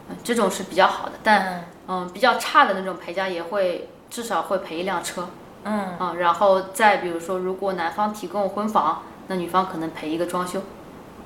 [0.09, 1.13] 嗯，这种是比较好的。
[1.23, 5.29] 但嗯，比较差的那种陪嫁也会至少会赔一辆车，
[5.63, 10.61] 嗯，啊，然后再比如说，如果男方提供婚房，那女方可能赔一个装修，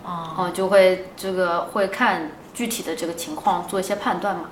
[0.04, 4.50] 哦，哦，就会这个会看具体的这个情况做一些判断嘛。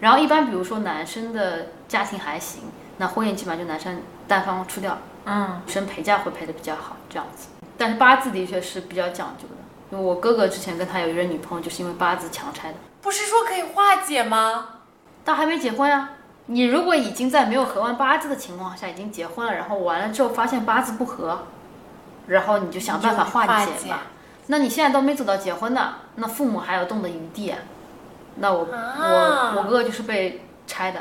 [0.00, 2.62] 然后一般比如说男生的家庭还行，
[2.98, 7.48] 那婚姻基本上就男生单方出掉，嗯，女生陪嫁会陪的比较好这样子。
[7.76, 9.54] 但是八字的确是比较讲究的，
[9.90, 12.74] 因为我哥哥之前跟他有一任女朋友，就是因为八字强拆的。
[13.00, 14.68] 不是说可以化解吗？
[15.24, 16.10] 但还没结婚呀、
[16.46, 21.46] 你如果已经在没有合完八字的情况下已经结婚了，然后完了之后发现八字不合，
[22.26, 23.98] 然后你就想办法化化解解嘛。
[24.46, 27.58] 那你现在都没走到结婚呢，那父母还有动的余地啊。
[28.38, 31.00] 那我、啊我我哥哥就是被拆的，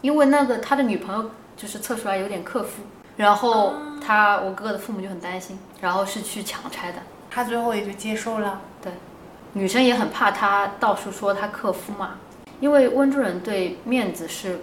[0.00, 2.82] 因为那个他的女朋友就是测出来有点克夫，
[3.16, 6.98] 然后他我哥哥的父母就很担心，然后是去强拆的。
[7.30, 8.60] 他最后也就接受了。
[8.82, 8.92] 对
[9.54, 12.16] 女生也很怕他到处说他克夫嘛，
[12.60, 14.60] 因为温州人对面子是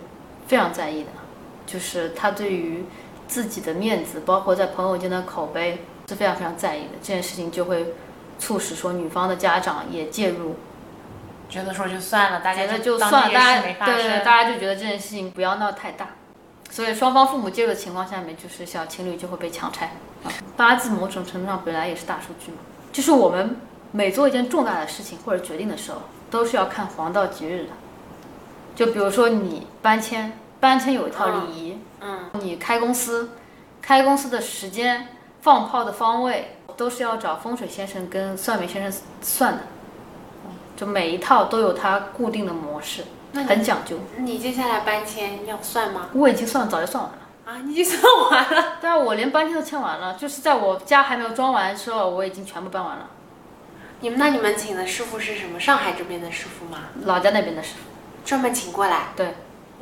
[0.47, 1.09] 非常在意的，
[1.65, 2.83] 就是他对于
[3.27, 6.89] 自己的面子，包括在朋友间的口碑是非常非常在意的。
[7.01, 7.93] 这件事情就会
[8.37, 10.55] 促使说女方的家长也介入，
[11.51, 16.07] 觉得说就算了，大家觉得就算了大家对对，大家就觉得这件事情不要闹太大，
[16.69, 19.87] 所以双方父母介入的情况下面，就是小情侣就会被强拆。
[20.23, 22.59] 啊，八字某种程度上本来也是大数据嘛，
[22.93, 23.57] 就是我们
[23.91, 25.97] 每做一件重大的事情或者决定的时候，
[26.29, 27.69] 都是要看黄道吉日的。
[28.73, 33.31] 就比如说你搬迁，搬迁有一套礼仪，嗯，你开公司，
[33.81, 35.09] 开公司的时间、
[35.41, 39.59] 放炮的方位，都是要找风水先生跟算命先生算的。
[40.81, 43.97] 嗯就每一套都有它固定的模式，那很讲究。
[44.17, 46.07] 你接下来搬迁要算吗？
[46.11, 47.19] 我已经算早就算完了。
[47.45, 48.77] 啊，你已经算完了。
[48.81, 53.05] 对啊，我连搬迁都签完了，就是在我家还没有装完的时候，我已经全部搬完了。
[53.99, 55.59] 你们那你们请的师傅是什么？
[55.59, 56.79] 上海这边的师傅吗？
[57.03, 57.81] 老家那边的师傅，
[58.25, 59.09] 专门请过来？
[59.15, 59.35] 对，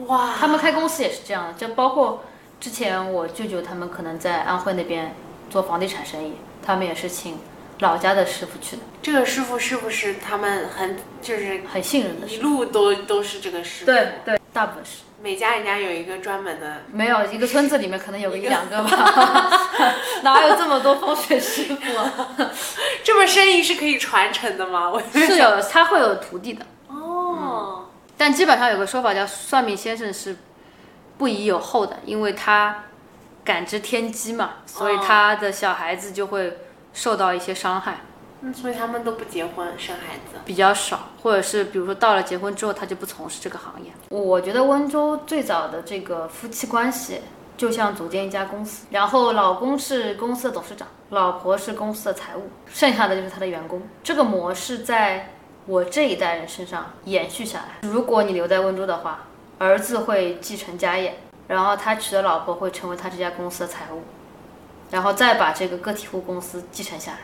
[0.08, 2.26] 哇，他们开公司也是这样的，就包括
[2.60, 5.16] 之前我舅舅他们可能在安徽那边
[5.50, 7.40] 做房地产生意，他们也是请
[7.80, 13.86] 老家的师傅去的，这个师傅是不是他们很就是很信任的一路都都是这个师傅。
[13.86, 15.04] 对，对，大部分是。
[15.22, 16.84] 每家人家有一个专门的。
[16.94, 19.52] 没有一个村子里面可能有个一两个吧，
[20.24, 22.30] 哪有这么多风水师傅啊？
[23.04, 24.90] 这么生意是可以传承的吗？
[24.90, 26.66] 我是有，他会有徒弟的。
[26.88, 30.38] 哦，但基本上有个说法叫算命先生是
[31.18, 32.84] 不宜有后的，因为他
[33.44, 36.60] 感知天机嘛，所以他的小孩子就会
[37.00, 38.02] 受到一些伤害，
[38.42, 40.38] 嗯，所以他们都不结婚生孩子。
[40.44, 43.90] 比较少，或者是比如说到了结婚之后他就不从事这个行业。
[44.10, 47.22] 我觉得温州最早的这个夫妻关系。
[47.56, 53.82] 就像组建一家公司，然后老公是公司的董事长，老婆是公司的财务，剩下的就是他的员工。
[54.02, 55.34] 这个模式在
[55.66, 57.90] 我这一代人身上延续下来。
[57.90, 59.26] 如果你留在温州的话，
[59.58, 64.04] 儿子会继承家业，然后他娶的老婆会成为他这家公司的财务，
[64.92, 67.20] 然后再把这个个体户公司继承下来。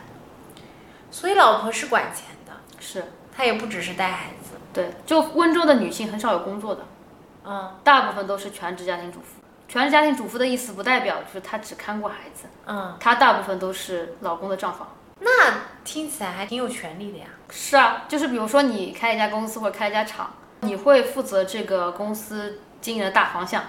[1.11, 4.55] 所以老婆是管钱的，是她也不只是带孩子。
[4.73, 6.81] 对，就温州的女性很少有工作的，
[7.45, 9.41] 嗯大部分都是全职家庭主妇。
[9.67, 14.87] 全职家庭主妇的意思不代表就是她只看过孩子，嗯，她大部分都是老公的账房。
[15.21, 15.29] 那
[15.85, 17.25] 听起来还挺有权利的呀。
[17.49, 23.63] 是啊，就是比如说你开一家公司或者开一家厂，你会负责这个公司经营的大方向，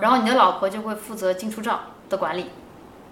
[0.00, 2.50] 然后你的老婆就会负责进出账的管理，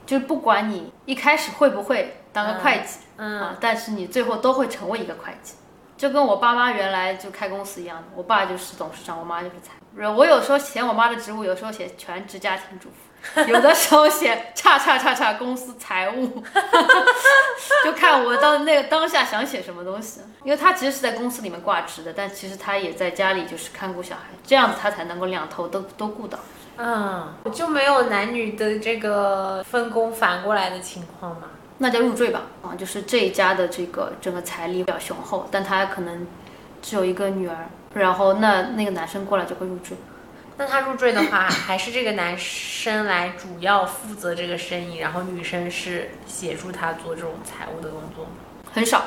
[0.09, 5.53] 就是不管你一开始会不会当个会计，嗯啊，但是你最后都会成为一个会计，
[5.99, 10.17] 就跟我爸妈原来就开公司一样的，我爸就是董事长，我妈就是财务。
[10.17, 16.43] 我有时候写我妈的职务，有时候写全职家庭主妇，有的时候写 叉叉叉叉公司财务，
[17.85, 20.23] 就看我当那个当下想写什么东西。
[20.43, 26.39] 因为他其实是在公司里面挂职的，但其实他也在家里就是看顾小孩，这样子他才能够两头都都顾到。
[26.79, 31.49] 嗯，就没有男女的这个分工反过来的情况嘛？
[31.79, 36.27] 那叫入赘吧，啊，就是这一家的这个整个财力比较雄厚，但他可能
[36.81, 39.97] 只有一个女儿，然后那那个男生过来就会入赘。
[40.57, 48.31] 那他入赘的话，还是这个男生来主要负责这个生意，然后女生是协助他做这种财务的工作吗？
[48.73, 49.03] 很少，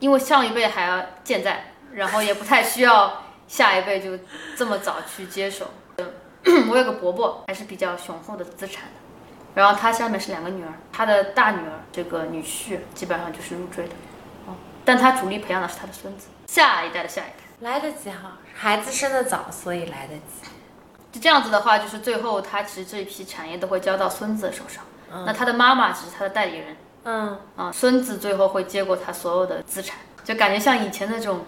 [0.00, 4.18] 因为上一辈还要健在，然后也不太需要下一辈就
[4.56, 5.66] 这么早去接手。
[6.70, 9.00] 我有个伯伯，还是比较雄厚的资产的，
[9.54, 13.94] 然后他下面是两个女儿，他的大女儿这个女婿基本上就是入赘的，
[14.46, 14.54] 哦，
[14.84, 17.36] 但他主力培养的是他的孙子，下一代的下一代。
[17.60, 20.50] 来得及哈，孩子生的早，所以来得及。
[21.10, 24.84] 就这样子的话，就是最后他其实这一批产业都会交到孙子的手上，
[25.24, 31.38] 那他的妈妈只是他的代理人，嗯，啊，孙子最后会接过他所有的资产，就感觉像以前那种，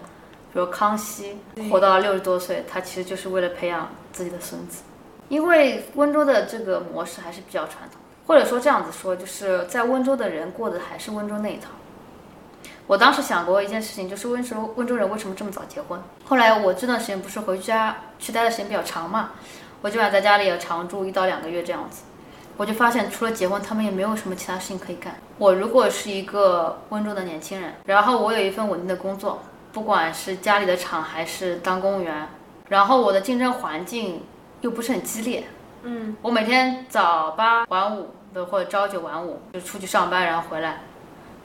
[0.51, 1.37] 比如康熙
[1.69, 4.81] 活到六十多岁，他其实就是为了培养自己的孙子。
[5.29, 11.69] 因为温州的这个模式还是比较传统，或者说这样子说，就是在温州的人过的还是温州那一套。
[12.87, 16.01] 我当时想过一件事情，就是温州温州人为什么这么早结婚？
[16.25, 19.29] 后来我这段时间不是回家去待的时间比较长嘛，
[19.81, 22.01] 我基本上在家里也常住一到两个月这样子，
[22.57, 25.13] 我就发现除了结婚，他们也没有什么其他事情可以干。
[25.37, 29.39] 我如果是一个温州的年轻人，然后我有一份稳定的工作，
[29.71, 32.27] 不管是家里的厂还是当公务员，
[32.69, 34.23] 然后我的竞争环境
[34.61, 35.45] 又不是很激烈，
[35.83, 40.81] 嗯，我每天早八晚五的或者朝九晚五就出去上班，然后回来，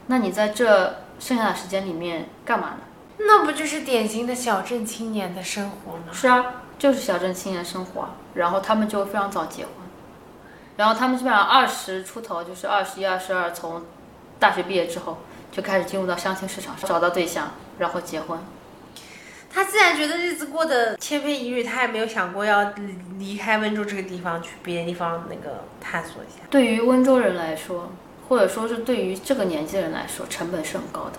[0.07, 2.79] 那你在这剩下的时间里面干嘛呢？
[3.17, 6.11] 那不就是典型的小镇青年的生活吗？
[6.11, 9.71] 是啊，就是小镇青年生活，然后他们就非常早结婚，
[10.75, 13.83] 然后他们基本上二十出头，就是二十一、二十二，从
[14.37, 18.37] 大学毕业之后就开始进入到相亲市场，找到对象，然后结婚。
[19.55, 26.45] 他自然觉得日子过得千篇一律，他也没有想过要离离开温州这个地方去别的地方那个探索一下。
[26.49, 27.89] 对于温州人来说，
[28.27, 31.13] 或者说是对于这个年纪的人来说，成本是很高的。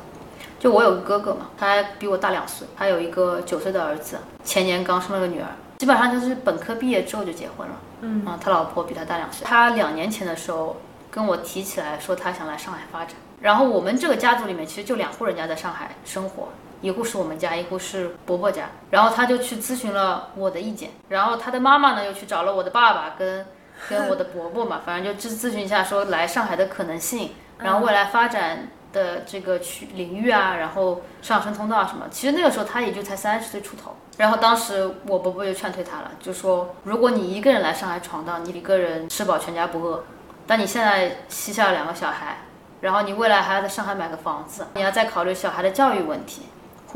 [0.61, 7.75] 就我有个哥哥嘛，他比我大两岁，他有一个九岁的儿子，前年刚生了个女儿，基本上就是本科毕业之后就结婚了。
[8.03, 9.47] 嗯啊，他老婆比他大两岁。
[9.47, 10.77] 他两年前的时候
[11.11, 16.49] 跟我提起来说他想来上海发展，然后我们这个家族里面其实就两户人家在上海生活，
[16.81, 18.65] 一户是我们家，一户是伯伯家。
[18.91, 23.47] 然后他就去咨询了我的意见，然后他的妈妈呢又去找了我的爸爸跟
[23.89, 32.07] 跟我的伯伯嘛，反正就咨咨询一下说来上海的可能性，然后未来发展的这个区领域啊，然后上升通道啊什么。
[32.11, 33.95] 其实那个时候他也就才三十岁出头。
[34.17, 40.03] 然后当时我伯伯就劝退他了，就说如果你一个人来上海闯荡，你一个人吃饱全家不饿，
[40.47, 42.39] 但你现在膝下有两个小孩，
[42.81, 46.45] 然后你未来还要在上海买个房子，你要再考虑小孩的教育问题、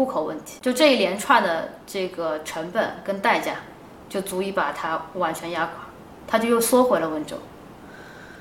[0.01, 3.53] 户口问题，就这一连串的这个成本跟代价，
[4.09, 5.75] 就足以把他完全压垮，
[6.27, 7.37] 他就又缩回了温州，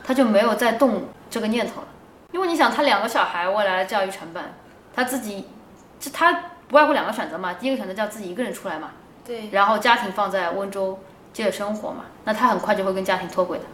[0.02, 1.88] 他就没有再动这个念头了，
[2.32, 4.41] 因为你想他两个小孩未来的教育成本，
[4.95, 5.50] 他自己，
[6.00, 6.32] 这他
[6.69, 8.91] 不外乎两个选择嘛，第一个选择叫自己一个人出来嘛。
[9.26, 10.98] 对，然后家庭放在温州
[11.34, 13.65] 接着生活嘛，那他很快就会跟家庭脱轨的，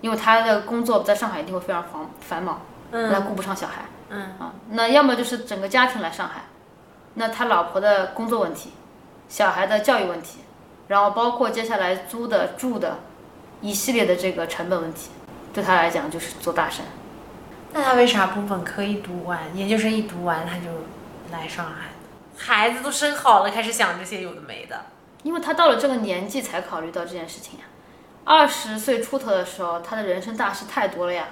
[0.00, 4.22] 因为他的工作在上海一定会非常繁繁忙，那他顾不上小孩，嗯。
[4.38, 6.42] 啊，那要么就是整个家庭来上海，
[7.14, 8.72] 那他老婆的工作问题，
[9.28, 10.38] 小孩的教育问题，
[10.88, 12.98] 然后包括接下来租的住的
[13.60, 15.10] 一系列的这个成本问题，
[15.52, 16.86] 对他来讲就是座大山。
[17.72, 20.70] 那他为啥不本科一读完，研究生一读完他就
[21.30, 21.88] 来上海？
[22.36, 24.86] 孩子都生好了，开始想这些有的没的。
[25.22, 27.66] 因为他到了这个年纪才考虑到这件事情呀。
[28.24, 31.28] 二十岁出头的时候，他的人生大事太多了呀。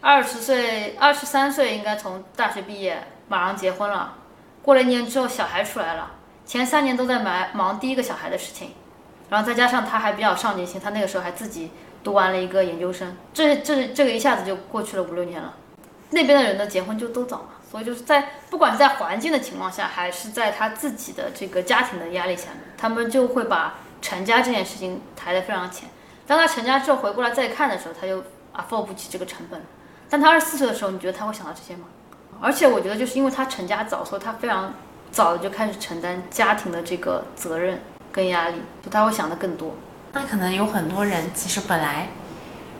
[0.00, 4.14] 二十岁、二十三岁应该从大学毕业，马上结婚了。
[4.62, 6.12] 过了一年之后，小孩出来了，
[6.44, 8.72] 前三年都在忙忙第一个小孩的事情，
[9.28, 11.70] 然后再加上他还比较上进心，他那个时候还自己
[12.04, 15.54] 读完了一个研究生，这这这个一下子就过去了五六年了。
[16.10, 25.88] 那边的人的结婚就都早嘛，所以就是在不管是在环境的情况下，还是在他自己的这个家庭的压力下面，他们就会把成家这件事情抬得非常前。
[26.26, 29.62] 当他成家之后回过来再看的时候，他就啊付不起这个成本。
[30.08, 31.84] 但他二十四岁的时候，你觉得他会想到这些吗？
[32.40, 34.72] 而且我觉得就是因为他成家早，所以他非常
[35.12, 39.74] 早的就开始承担家庭的这个责任跟压力，就他会想的更多。
[40.12, 42.08] 那可能有很多人其实本来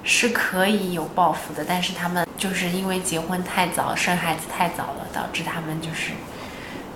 [0.03, 6.13] 是可以有抱负的，但是他们就是因为结婚太早、生孩子太早了，导致他们就是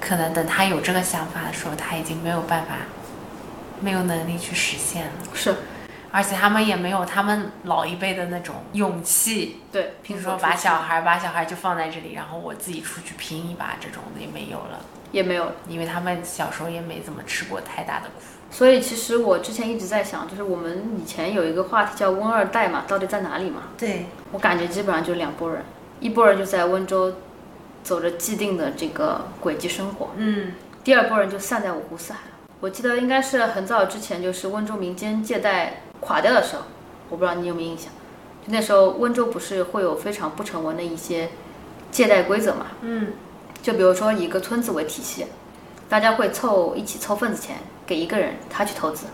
[0.00, 2.76] 可能等他有这个想法的时候，他已经没有办法、
[3.80, 5.12] 没有能力去实现了。
[5.34, 5.54] 是
[6.14, 14.78] 而且他们也没有他们老一辈的那种勇气，对，比如说把小孩把小孩就放在这里，然后我自己出去拼一把这种的也没有了，
[15.10, 18.22] 也没有因为他们小时候也没怎么吃过太大的苦。
[18.48, 23.62] 所以其实我之前一直在想，就是我们以前有一个话题叫“温二代”嘛，到底在哪里嘛？
[23.76, 25.64] 对，我感觉基本上就两拨人，
[25.98, 27.14] 一拨人就在温州
[27.82, 30.52] 走着既定的这个轨迹生活，嗯，
[30.84, 32.33] 第二拨人就散在五湖四海了。
[32.64, 36.62] 我记得应该是很早之前，就是温州民间借贷垮掉的时候，
[37.10, 37.92] 我不知道你有没有印象？
[38.42, 41.28] 就那时候温州不是会有非常不成文的一些
[41.90, 42.68] 借贷规则嘛？
[42.80, 43.12] 嗯，
[43.60, 45.26] 就比如说以一个村子为体系，
[45.90, 49.08] 大家会凑一起凑份子钱给一个人，他去投资。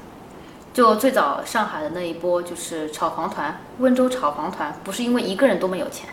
[0.73, 6.09] 就最早上海的那一波就是炒房团，温州炒房团不是因为一个人多么有钱，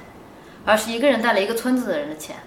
[0.65, 2.37] 而是一个人带了一个村子的人的钱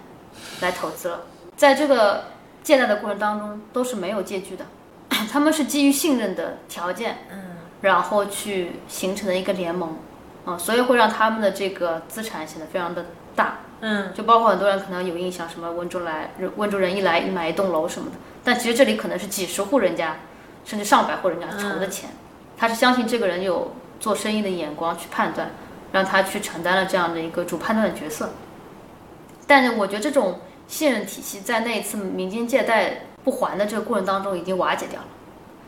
[0.62, 1.20] 来投资了。
[1.56, 2.24] 在这个
[2.64, 4.66] 借贷的过程当中都是没有借据的，
[5.10, 9.96] 他们是基于信任的条件，嗯，然后去形成的一个联盟，
[10.44, 13.06] 啊、所以会让他们的这个资产显得非常的
[13.36, 20.16] 大，嗯，就包括很多人可能有印象，什么温州来温州人一来一买一栋楼什么的，但其实这里可能是几十户人家，
[20.64, 21.88] 甚至上百户人家筹的。
[21.88, 22.10] 钱，
[22.56, 25.50] 他是相信这个人有做生意的眼光去判断，
[25.92, 28.30] 让他去承担了这样的一个主判断的角色。
[29.46, 35.06] 但是我觉得这种信任体系在那一次民间借贷不还的这个过程当中已经瓦解掉了。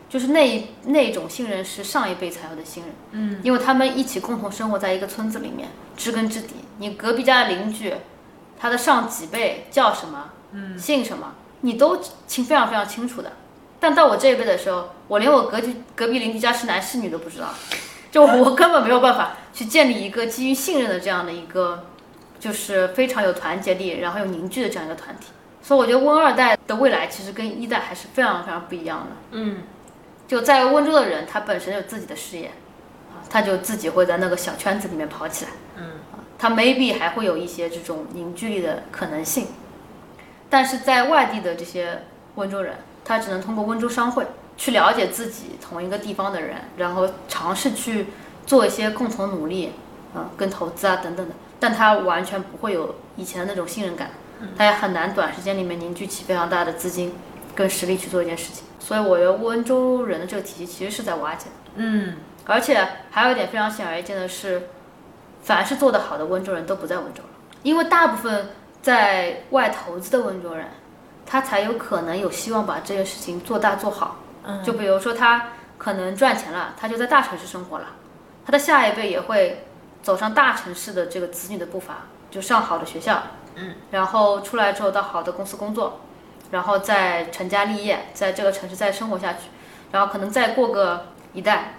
[0.09, 6.53] 就是那一那种信任是上一辈才有的信任，嗯，因为他们一起共同生活在一个村子里面，知根知底。
[6.77, 7.95] 你隔壁家的邻居，
[8.59, 13.31] 他的上几辈叫什么，嗯，姓什么，你都清非常非常清楚的。
[13.79, 17.47] 但到我这一辈的时候，我连我隔壁隔壁邻居家是男是女都不知道，
[18.11, 21.85] 就我根本没有办法去建立一个基于信任的这样的一个，
[22.39, 25.29] 就是非常有团结力，然后有凝聚的这样一个团体。
[25.63, 29.63] 所以我觉得温二代的未来其实跟一代还是非常非常不一样的，嗯。
[30.25, 32.47] 就在温州的人，他本身有自己的事业，
[33.11, 35.83] 啊，他就自己会在那个小圈子里面跑起来，嗯，
[36.39, 39.47] 他 maybe 还会有一些这种凝聚力的可能性，
[40.49, 42.03] 但是在外地的这些
[42.35, 44.25] 温州人，他只能通过温州商会
[44.57, 48.07] 去了解自己同一个地方的人，然后尝试去
[48.45, 49.73] 做一些共同努力，
[50.15, 54.09] 啊，跟投资啊等等的，但他完全不会有以前的那种信任感，
[54.57, 57.13] 他也很难短时间里面凝聚起非常大的资金
[57.55, 58.65] 跟实力去做一件事情。
[58.79, 64.69] 所以我觉得温州人的这个体系其实是在瓦解，嗯，而且还有一点非常显而易见的是，
[65.41, 67.29] 凡是做得好的温州人都不在温州了，
[67.63, 68.49] 因为大部分
[68.81, 70.67] 在外投资的温州人，
[71.25, 74.17] 他才有可能有希望把这件事情做大做好。
[74.43, 77.85] 嗯，就比如说他可能赚钱了，他就在大城市生活了，
[78.45, 79.65] 他的下一辈也会
[80.01, 83.23] 走上大城市的这个子女的步伐，就上好的学校，
[83.55, 85.99] 嗯，然后出来之后到好的公司工作。
[86.51, 89.49] 然后再成家立业，在这个城市再生活下去，
[89.91, 91.73] 然后可能再过个一代，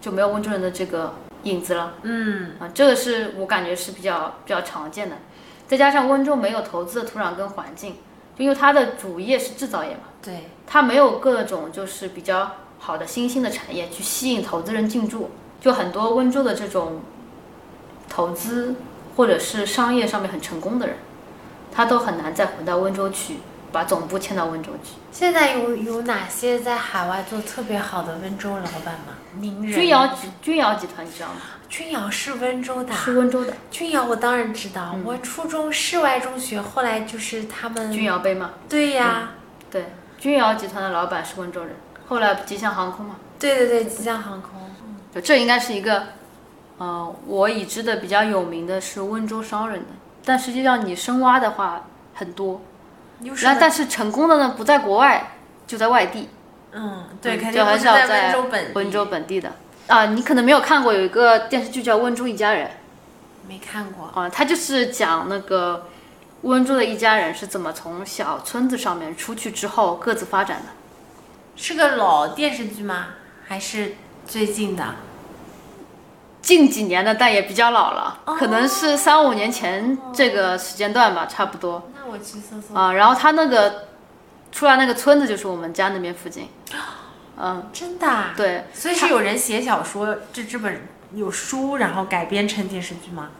[0.00, 1.92] 就没有温州人的这个影子了。
[2.00, 5.16] 嗯，啊，这个是我感觉是比较比较常见的。
[5.68, 7.96] 再加上温州没有投资的土壤跟环境，
[8.38, 17.02] 就因为它的主业是制造业嘛，对，它没有各种就是比较好的新兴的产业去吸引投资人进驻，就很多温州的这种
[18.08, 18.76] 投资
[19.14, 20.96] 或者是商业上面很成功的人，
[21.76, 23.36] 他都很难再回到温州去。
[23.72, 24.94] 把总部迁到温州去。
[25.12, 29.12] 现在有有哪些在海外做特别好的温州老板吗？
[29.38, 29.72] 名人。
[29.72, 31.34] 君瑶集君瑶集团你知道吗？
[31.68, 32.94] 君瑶是温州的。
[32.94, 33.52] 是温州的。
[33.70, 37.92] 君瑶我当然知道，我初中市外中学，后来就是他们。
[37.92, 38.52] 君瑶杯吗？
[38.66, 39.32] 对呀。
[39.70, 43.16] 对，君瑶集团的老板是温州人，后来吉祥航空嘛。
[43.38, 44.52] 对对对，吉祥航空。
[45.14, 46.04] 就这应该是一个，
[46.78, 49.88] 呃，我已知的比较有名的是温州商人的，
[50.26, 52.60] 但实际上你深挖的话很多。
[53.36, 55.32] 然后，但是成功的呢，不在国外，
[55.66, 56.28] 就在外地。
[56.72, 58.36] 嗯，对，肯定还是要在
[58.74, 59.52] 温州本地的。
[59.86, 62.66] 啊，你可能没有看过有一个电视剧叫《温州一家人》，
[63.48, 64.10] 没看过。
[64.20, 65.86] 啊，他就是讲那个
[66.42, 70.66] 温州的一家人是怎么从小村子上面出去之后各自发展的。
[71.54, 73.06] 是个老电视剧吗？
[73.46, 73.94] 还是
[74.26, 74.84] 最近的？
[76.46, 81.90] 近几年的，但也比较老了，可能是三五年前这个时间段吧，差不多。
[81.96, 82.92] 那我去搜搜啊。
[82.92, 83.88] 然后他那个
[84.52, 86.48] 出来那个村子就是我们家那边附近。
[87.36, 88.26] 嗯，真的？
[88.36, 88.64] 对。
[88.72, 93.30] 所以是有人写小说，这这本有书，然后改编成电视剧吗？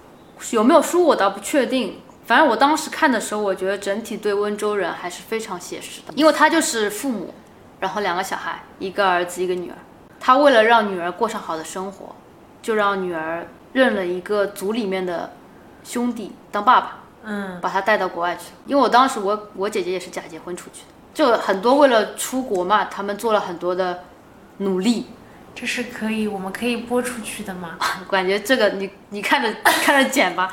[0.51, 2.01] 有没有书我倒不确定。
[2.27, 7.33] 反正我当时看的时候，我觉得整体对温州人还是非常写实的，因为他就是父母，
[7.79, 9.77] 然后两个小孩，一个儿子一个女儿，
[10.19, 12.17] 他为了让女儿过上好的生活。
[12.67, 15.31] 就让女儿认了一个族里面的
[15.85, 18.47] 兄弟当爸爸，嗯，把他带到国外去。
[18.67, 24.03] 因为我当时我我姐姐也是假结婚出去的，就很多为了出国嘛，他们做了很多的
[24.57, 25.07] 努力。
[25.55, 27.79] 这是可以我们可以播出去的吗？
[28.11, 30.53] 感觉这个你你看着 看着剪吧，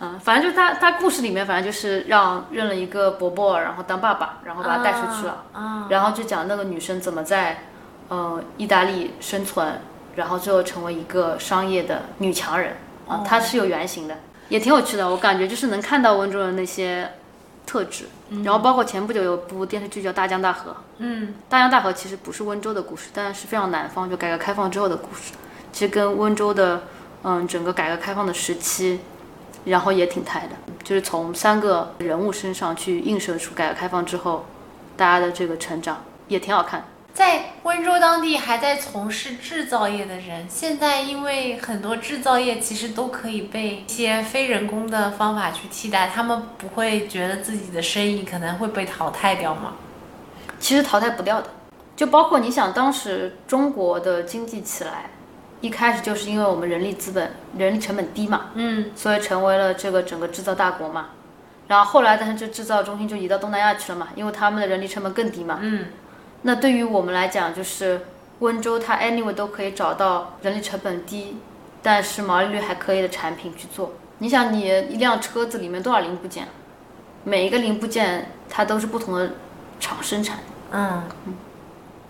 [0.00, 7.64] 嗯，反正就他他故事里面反正就是让认了一个伯伯，然后当爸爸，然后把他带出去了，然后就讲那个女生怎么在
[8.10, 9.80] 嗯意大利生存。
[10.16, 14.16] 然后最后成为一个商业的女强人啊，她是有原型的，
[14.48, 15.10] 也挺有趣的。
[15.10, 17.10] 我感觉就是能看到温州的那些
[17.66, 18.06] 特质。
[18.42, 25.34] 然后包括前不久有部电视剧叫《大江大河》，嗯，《大江大河》其实不是温州的故事，但是非常南方，就改革开放之后的故事。
[25.72, 26.82] 其实跟温州的
[27.22, 29.00] 嗯整个改革开放的时期，
[29.66, 34.46] 然后也挺泰的，就是从三个人物身上去映射出改革开放之后
[34.96, 36.84] 大家的这个成长，也挺好看。
[37.14, 49.74] 在温州当地还在从事制造业的人，现在因为很多制造业其实都可以被一些非人工的方法去替代，他们不会觉得自己的生意可能会被淘汰掉吗？
[50.58, 51.46] 其实淘汰不掉的，
[51.94, 55.08] 就包括你想当时中国的经济起来，
[55.60, 61.10] 一开始就是因为我们人力资本、人力成本低嘛，嗯，所以成为了这个整个制造大国嘛。
[61.68, 65.86] 然后后来，但是这制造中心就移到东南亚去了嘛，因为他们的人力成本更低嘛，嗯。
[66.46, 68.02] 那对于我们来讲，就是
[68.40, 71.38] 温州它 anyway 都可以找到人力成本低，
[71.82, 73.92] 但是毛利率还可以的产品去做。
[74.18, 76.46] 你想，你一辆车子里面多少零部件？
[77.24, 79.30] 每一个零部件它都是不同的
[79.80, 80.40] 厂生产，
[80.70, 81.02] 嗯，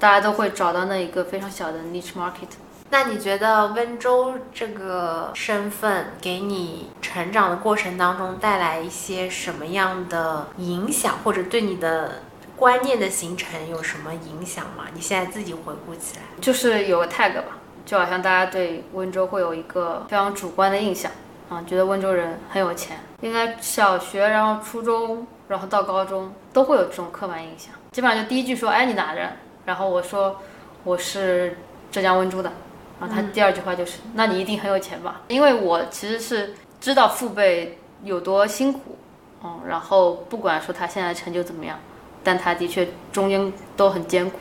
[0.01, 2.51] 大家都会找到那一个非常小的 niche market。
[2.91, 12.23] 那你觉得温州这个身份给你成长的过程当中带来一些什么样的影响，或者对你的
[12.57, 14.85] 观念的形成有什么影响吗？
[14.95, 21.11] 你现在自己回顾起来，就是有个 tag 吧，就好像大家对温州会有一个非常主观的印象
[21.49, 22.99] 啊，觉得温州人很有钱。
[23.21, 27.73] 应该小学，然后初中，然后到高中都会有这种刻板印象。
[27.93, 29.31] 基本上就第一句说，哎，你哪人？
[29.65, 30.41] 然后我说
[30.85, 31.59] 我是
[31.91, 32.53] 浙江温州的。
[33.01, 35.23] 然后他第二句话就是，那你一定很有钱吧？
[35.29, 38.97] 因为我其实是知道父辈有多辛苦，
[39.43, 41.79] 嗯，然后不管说他现在成就怎么样，
[42.25, 44.39] 但他的确中间都很艰苦，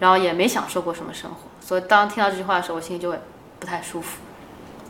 [0.00, 1.36] 然后也没享受过什么生活。
[1.60, 3.20] 所以当听到这句话的时候，我心里就会
[3.60, 4.18] 不太舒服。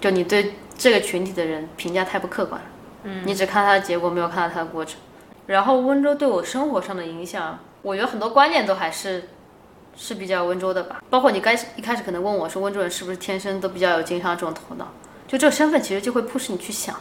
[0.01, 2.67] 就你对这个群体的人评价太不客观了，
[3.03, 5.01] 嗯，你只看他的结果，没有看到他的过程。
[5.47, 9.29] 然后温州对我生活上的影响，我觉得很多观念都还是。
[9.97, 14.89] 是比较温州的吧，包括你该一开始可能问我说温州人是不是天生都比较有经商这种头脑，
[15.29, 16.97] 就这个身份其实就会迫使你去想，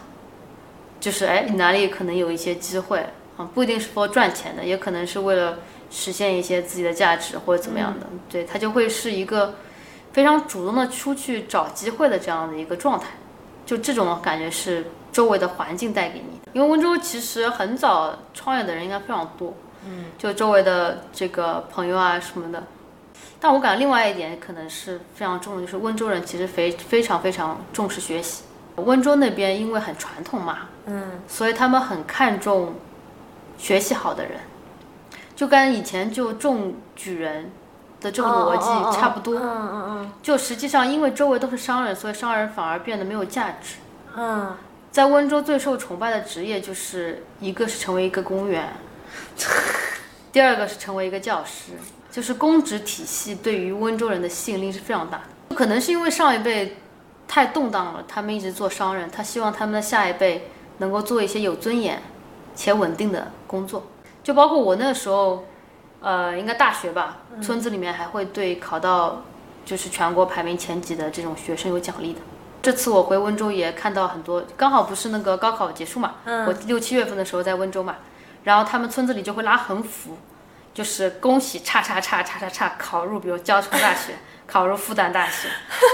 [0.99, 3.03] 就是哎你哪里可能有一些机会
[3.37, 5.59] 啊，不一定是 for 赚钱的，也可能是为了
[5.89, 9.55] 实现一些自己的价值或者怎么样的，对他就会是一个
[10.11, 13.07] 非常主动的出去找机会的这样的一个状态，
[13.65, 19.53] 就这种感觉是周围的环境带给你的，因为温州其实很早创业的人应该非常多，
[19.85, 22.63] 嗯，就周围的这个朋友啊什么的。
[23.39, 28.43] 但我感觉另外一点可能是非常重的，就是温州人其实非非常非常重视学习。
[28.77, 32.73] 温州那边因为很传统嘛，嗯，所以他们很看重
[33.63, 34.33] 学习好的人，
[35.37, 37.49] 就跟以前就中举人
[38.01, 39.39] 的这个逻辑差不多。
[39.39, 40.11] 嗯嗯嗯。
[40.21, 43.77] 就实际上因为周围都是商人，所以商人反而变得没有价值。
[44.17, 44.53] 嗯。
[44.91, 48.73] 在温州最受崇拜的职业就是一个是成为一个公务员，
[50.33, 51.71] 第二个是成为一个教师。
[52.11, 56.77] 就是公职体系对于温州人的吸引力是非常大的，可能是因为上一辈
[57.29, 60.49] 太动荡了，他们一直做商人，他希望他们的下一辈
[60.79, 61.99] 能够做一些有尊严
[62.55, 63.87] 且稳定的工作。
[64.23, 65.45] 就包括我那时候，
[66.01, 69.23] 呃，应该大学吧，村子里面还会对考到
[69.65, 72.19] 就是全国排名前几的这种学生有奖励的。
[72.61, 77.97] 这次我回温州也看到很多，刚好不是那个高考结束嘛，我六七月份的时候在温州嘛，
[78.43, 80.17] 然后他们村子里就会拉横幅。
[80.73, 84.13] 就是恭喜叉叉叉叉叉叉考入，比如交通大学，
[84.47, 85.47] 考入复旦大学，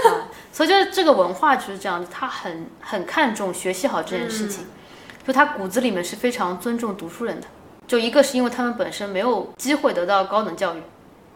[0.07, 4.67] 啊，所以就是这个文化就是这样子，他很很看重学习好这件事情，
[5.29, 7.45] 就他骨子里面是非常尊重读书人的。
[7.85, 10.81] 就一个是因为他们本身没有机会得到高等教育，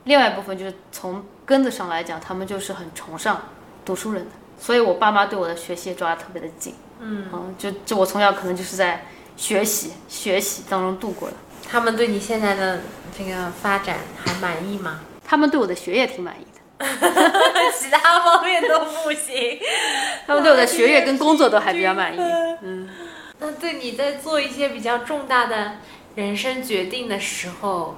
[0.05, 3.39] 另外一部分就是从根子上来讲，他们就是很崇尚
[3.85, 4.31] 读书人的。
[4.59, 9.05] 所以我爸妈对我的学习抓得特别的紧，嗯，就就我从小可能就是在
[9.37, 11.35] 学习学习当中度过的。
[11.69, 12.81] 他们对你现在的
[13.15, 15.01] 这个发展还满意吗？
[15.23, 16.45] 他们对我的学业挺满意
[16.79, 16.85] 的，
[17.77, 19.59] 其他方面都不行。
[20.25, 22.17] 他们对我的学业跟工作都还比较满意。
[22.61, 22.89] 嗯，
[23.43, 25.73] 那对你在做一些比较重大的
[26.15, 27.95] 人生决定的时候，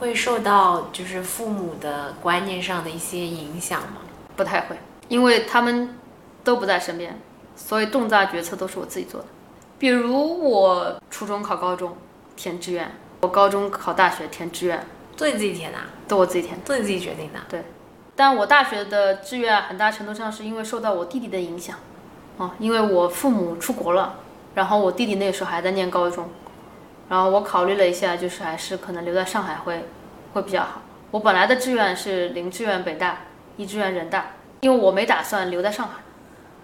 [0.00, 3.98] 会受到就是父母的观念上的一些影响吗？
[4.34, 5.96] 不太会，因为他们
[6.42, 7.20] 都不在身边，
[7.54, 9.26] 所以重大决策都是我自己做的。
[9.78, 11.96] 比如我初中考高中。
[12.36, 14.84] 填志愿，我高中考大学填志愿，
[15.16, 15.78] 都你自己填的？
[16.08, 17.38] 都我自己填，都你自己决定的。
[17.48, 17.62] 对，
[18.16, 21.78] 但我大学的志愿很大程度上是因为受到我弟弟的影响，
[22.36, 24.16] 啊，因为我父母出国了，
[24.54, 26.28] 然后我弟弟那个时候还在念高中，
[27.08, 29.84] 然后我考虑了一下，就是还是可能留在上海会
[30.32, 30.82] 会比较好。
[31.10, 33.18] 我本来的志愿是零志愿北大，
[33.56, 34.26] 一志愿人大，
[34.60, 35.94] 因为我没打算留在上海，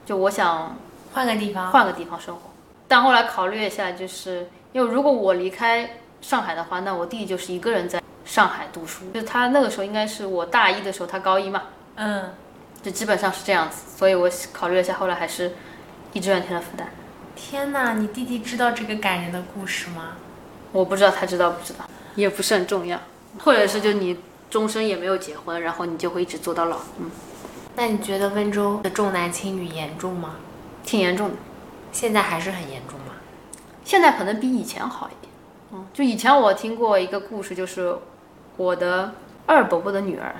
[0.06, 0.76] 就我想
[1.12, 2.42] 换个地方，换个地方生活。
[2.88, 4.48] 但后来考虑一下，就是。
[4.72, 9.02] 因为如果我离开上海的话，那我弟弟就是一个人在上海读书。
[9.12, 11.64] 就他那个时候应该是我大一的时候，他高一嘛。
[11.96, 12.30] 嗯。
[12.80, 15.50] 就基本上是这样子，所以我考虑了一下，后来还是
[16.12, 16.84] 一志愿填了复旦。
[17.40, 20.10] 天哪，你弟弟知道这个感人的故事吗？
[20.72, 23.00] 我不知道他知道不知道，也不是很重要。
[23.42, 24.18] 或者是就你
[24.50, 26.76] 终身也没有结婚，然后你就会一直做到老。
[26.98, 27.10] 嗯。
[27.76, 30.36] 那你觉得温州的重男轻女严重吗？
[30.84, 31.36] 挺严重的。
[31.90, 33.06] 现在还是很严重吗。
[33.84, 35.32] 现在可能比以前好一点，
[35.72, 37.96] 嗯，就以前我听过一个故事，就是
[38.58, 39.14] 我的
[39.46, 40.36] 二伯伯的女儿，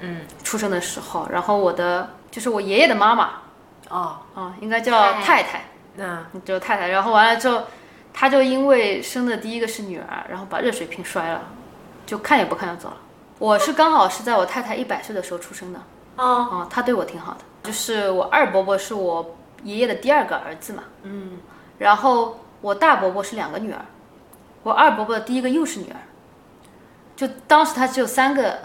[0.00, 3.30] 嗯，出生的时候，然后我的就是我爷爷的妈妈，
[3.88, 5.64] 哦，啊，应该叫太太，
[5.96, 7.62] 嗯，就太太，然后完了之后，
[8.12, 11.42] 他就因为生的第一个是女儿，然后把热水瓶摔了，
[12.06, 12.96] 就看也不看就走了。
[13.38, 15.80] 我是刚好是在我太太一百岁的时候出生的，
[16.16, 21.38] 哦，啊，她对我挺好的，就是我二伯伯是我爷爷的第二个儿子嘛，嗯，
[21.78, 22.38] 然后。
[22.62, 23.84] 我大伯伯是两个女儿，
[24.62, 25.98] 我二伯伯的第一个又是女儿，
[27.16, 28.56] 就当时他只有三个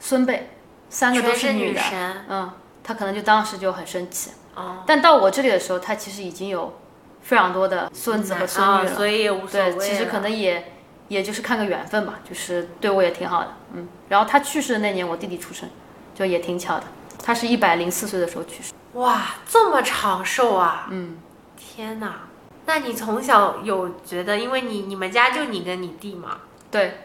[0.00, 0.50] 孙辈，
[0.90, 2.16] 三个都是女的，生。
[2.28, 2.50] 嗯，
[2.82, 4.32] 他可能就当时就很生气。
[4.54, 6.78] 哦，但到我这里的时候，他其实已经有
[7.22, 10.72] 非常多的孙子和孙女了，啊所以也无所谓对，其实可能也
[11.08, 13.88] 也就是看个缘分吧，就是对我也挺好的，嗯。
[14.08, 15.68] 然后他去世的那年，我弟弟出生，
[16.14, 16.84] 就也挺巧的。
[17.24, 18.72] 他是一百零四岁的时候去世。
[18.94, 20.88] 哇，这么长寿啊！
[20.90, 21.18] 嗯，
[21.56, 22.22] 天哪！
[22.66, 26.38] 那你从小有觉得，因为你你们家就你跟你弟嘛，
[26.70, 26.98] 对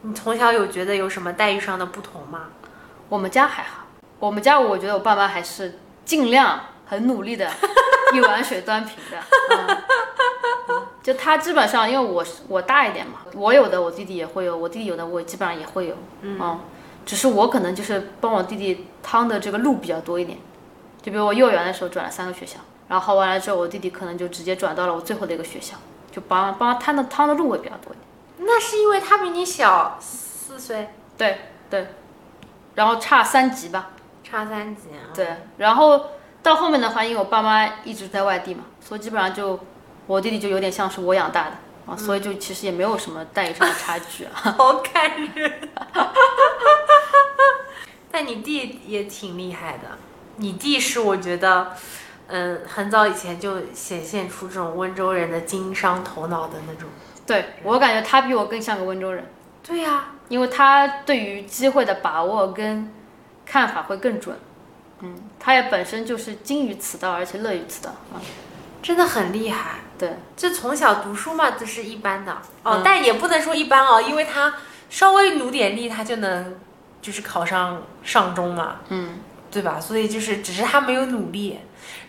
[0.00, 2.46] 你从小有觉得有什么待遇上的不同吗？
[3.08, 3.84] 我们家还好，
[4.18, 6.58] 我们家我觉得我爸妈还是尽量
[6.92, 7.50] 很努力的，
[8.12, 9.16] 一碗水端平的。
[9.48, 9.66] 嗯
[10.68, 15.96] 嗯就他基本上，因为我是我大一点嘛，我有的我弟弟也会有，我弟弟有的我基本上也会有。
[16.20, 16.60] 嗯，
[17.06, 20.36] 只是我可能就是帮我弟弟趟的这个路比较多一点。
[21.00, 25.76] 就比如我幼儿园的时候转了三个学校，然后考完了之后，我弟弟可能就直接转到了我最后的一个学校，
[26.12, 28.46] 就帮帮他趟的趟的路会比较多一点。
[28.46, 31.38] 那是因为他比你小四岁，对
[31.70, 31.88] 对，
[32.74, 33.92] 然后差三级吧。
[34.22, 35.10] 差三级啊。
[35.12, 35.26] 对，
[35.56, 36.00] 然后
[36.42, 39.58] 到后面的话，因为我爸妈一直在外地嘛，所以基本上就
[40.06, 41.52] 我弟弟就有点像是我养大的
[41.86, 44.32] 啊，所以就其实也没有什么待遇上的差距 啊。
[44.34, 45.68] 好感人。
[48.10, 49.96] 但你弟也挺厉害的，
[50.36, 51.72] 你弟是我觉得，
[52.26, 56.88] 嗯，很早以前就显现出这种温州人的经商头脑的那种。
[57.24, 59.24] 对我感觉他比我更像个温州人，
[59.62, 62.92] 对呀、因为他对于机会的把握跟
[63.46, 64.36] 看法会更准。
[65.02, 68.16] 嗯，他也本身就是精于此道，而且乐于此道啊。
[68.82, 69.80] 真的很厉害。
[69.98, 72.32] 对，这从小读书嘛，这是一般的
[72.64, 74.54] 哦，嗯但也不能说一般哦，因为他
[74.90, 76.56] 稍微努点力，他就能
[77.00, 79.78] 就是考上上中嘛，嗯，对吧？
[79.80, 81.60] 所以就是只是他没有努力。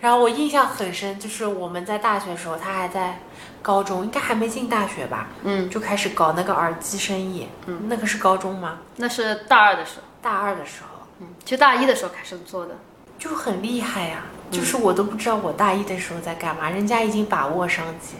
[0.01, 3.19] 然后我印象很深，就是我们在大学的时候，他还在
[3.61, 8.79] 高中，应该还没进大学吧，嗯，就开始搞那个耳机生意，嗯，那个是高中吗？
[8.97, 12.75] 那是大二的时候，大二的时候嗯，其实大一的时候开始做的。
[13.19, 18.15] 就很厉害呀、就是我都不知道我大一的时候在干嘛，人家已经把握商机，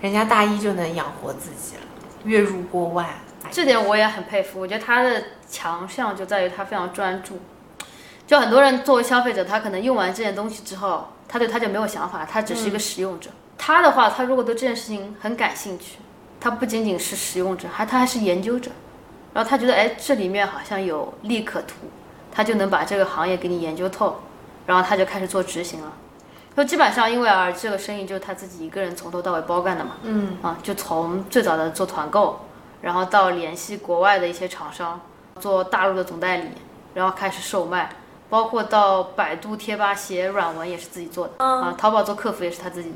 [0.00, 1.82] 人家大一就能养活自己了，
[2.24, 3.06] 月入过万。
[3.50, 7.38] 这点我也很佩服，我觉得他的强项就在于他非常专注。
[8.26, 13.30] 就很多人作为消费者，他可能用完这件东西之后，他对他就没有想法，他只是一个使用者。
[13.56, 15.98] 他的话，他如果对这件事情很感兴趣，
[16.40, 18.70] 他不仅仅是使用者，还他还是研究者。
[19.32, 21.74] 然后他觉得，哎，这里面好像有利可图，
[22.32, 24.20] 他就能把这个行业给你研究透，
[24.66, 25.92] 然后他就开始做执行了。
[26.56, 32.40] 就基本上，因为啊这个生意就是他自己一个人从头到尾包干的嘛，嗯，啊，就从最早的做团购，
[32.82, 35.00] 然后到联系国外的一些厂商，
[35.38, 36.50] 做大陆的总代理，
[36.92, 37.88] 然后开始售卖，
[38.28, 42.92] 包括到百度贴吧写软文也是自己做的，啊，淘宝做客服也是他自己，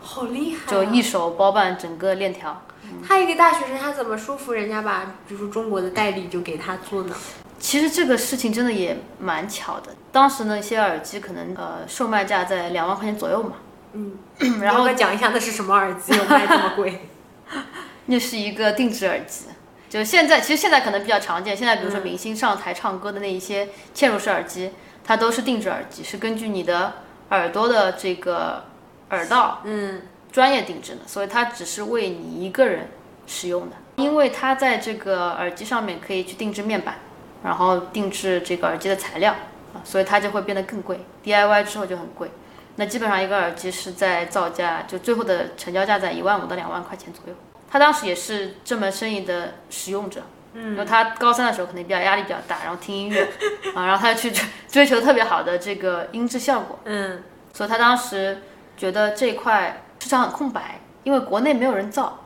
[0.00, 0.70] 好厉害、啊！
[0.70, 2.62] 就一手包办整个链条。
[3.06, 7.14] 他一个大学生，他怎么说服人家把，比如说中国的代理就给他做呢？
[7.58, 13.52] 其实这个事情真的也蛮巧的，当时呢一些耳机可能呃售卖价在两万块钱左右嘛，
[13.92, 14.18] 嗯，
[14.60, 17.08] 然后要不要讲一下那是什么耳机，有卖这么贵？
[18.06, 19.46] 那是一个定制耳机，
[19.88, 21.56] 就现在其实现在可能比较常见。
[21.56, 24.70] 现在比如说明星上台唱歌的那一些嵌入式耳机，
[25.04, 26.92] 它都是定制耳机，是根据你的
[27.30, 28.64] 耳朵的这个
[29.10, 32.88] 耳道嗯，专业定制的，所以它只是为你一个人
[33.26, 33.76] 使用的。
[33.96, 36.96] 因为它在这个耳机上面可以去定制面板，
[37.42, 39.32] 然后定制这个耳机的材料
[39.74, 41.00] 啊，所以它就会变得更贵。
[41.24, 42.30] DIY 之后就很贵。
[42.76, 47.34] 那基本上一个耳机是在造价，就最后的成交价在一万五到两万块钱左右。
[47.70, 50.20] 他当时也是这门生意的使用者，
[50.52, 53.22] 嗯，然后他高三的时候可能比较压力比较大，然后听音乐
[53.74, 57.22] 啊，然后他就去追追求特别好的这个音质效果，嗯，
[57.52, 58.42] 所以他当时
[58.76, 62.20] 觉得这块市场很空白，因为国内没有人造，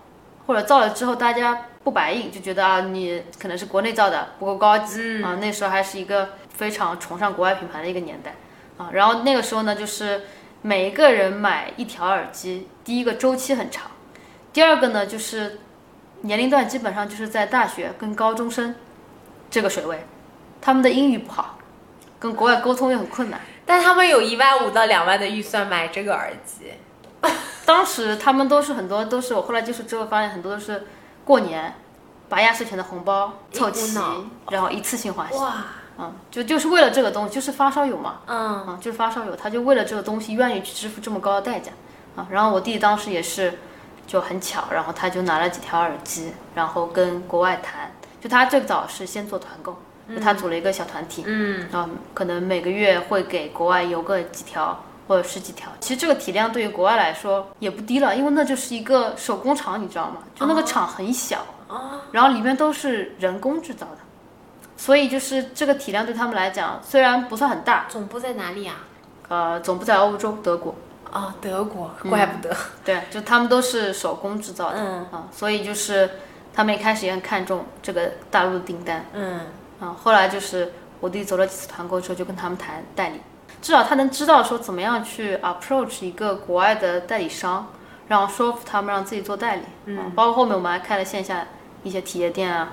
[0.47, 8.35] 或者造了之后大家不白印，就觉得啊你可能是国内造的不够高级、啊，那时候还是一个非常崇尚国外品牌的一个年代
[8.77, 10.23] 啊，然后那个时候呢，就是
[10.63, 13.91] 每一个人买一条耳机，第一个周期很长。
[14.53, 15.61] 第二个呢，就是
[16.23, 18.75] 年龄段基本上就是在大学跟高中生
[19.49, 20.05] 这个水位，
[20.61, 21.59] 他们的英语不好，
[22.19, 23.41] 跟国外沟通也很困难。
[23.65, 26.73] 但他们有一万五到两万的预算买这个耳机，
[27.65, 30.87] 当时他们都是很多都是我后来接触之后发现很多都是
[31.25, 31.75] 过年
[32.29, 33.97] 把压岁钱的红包凑齐，
[34.51, 35.39] 然后一次性花钱。
[35.39, 35.65] 哇，
[35.99, 41.73] 嗯，就就是为了这个东西，就是发烧友嘛，嗯，嗯，就是发烧友，他就为了这个东西愿意去支付这么高的代价。
[42.17, 42.27] 啊。
[42.31, 43.59] 然后我弟当时也是
[44.07, 49.77] 就很巧，然后他就拿了几条耳机，然后跟国外谈，就他最早是先做团购，
[50.09, 55.69] 就他组了一个小团体，嗯，然后，可能每个月会给国外邮个几条或者十几条。
[55.81, 60.19] 其实这个体量对于国外来说也不低了，因为那就是一个手工厂，你知道吗？
[60.37, 61.45] 就那个厂很小，
[62.13, 63.99] 然后里面都是人工制造的，
[64.77, 68.77] 所以就是这个体量对他们来讲虽然不算很大，总部在哪里啊？
[69.29, 70.77] 呃，总部在欧洲德国。
[71.13, 72.57] 哦，德国，怪不得。
[72.87, 76.09] 对，就他们都是手工制造的，嗯啊，所以就是
[76.55, 79.41] 他们一开始也很看重这个大陆的订单，嗯
[79.81, 83.21] 啊，后来就是我弟走了几次团购之后，就跟他们谈代理，
[83.63, 87.69] 至少他能知道说怎么样去 approach 一个国外的代理商，
[88.09, 91.47] 然后说服他们让自己做代理，嗯，包括后面我们还开了线下
[91.83, 92.73] 一些体验店啊，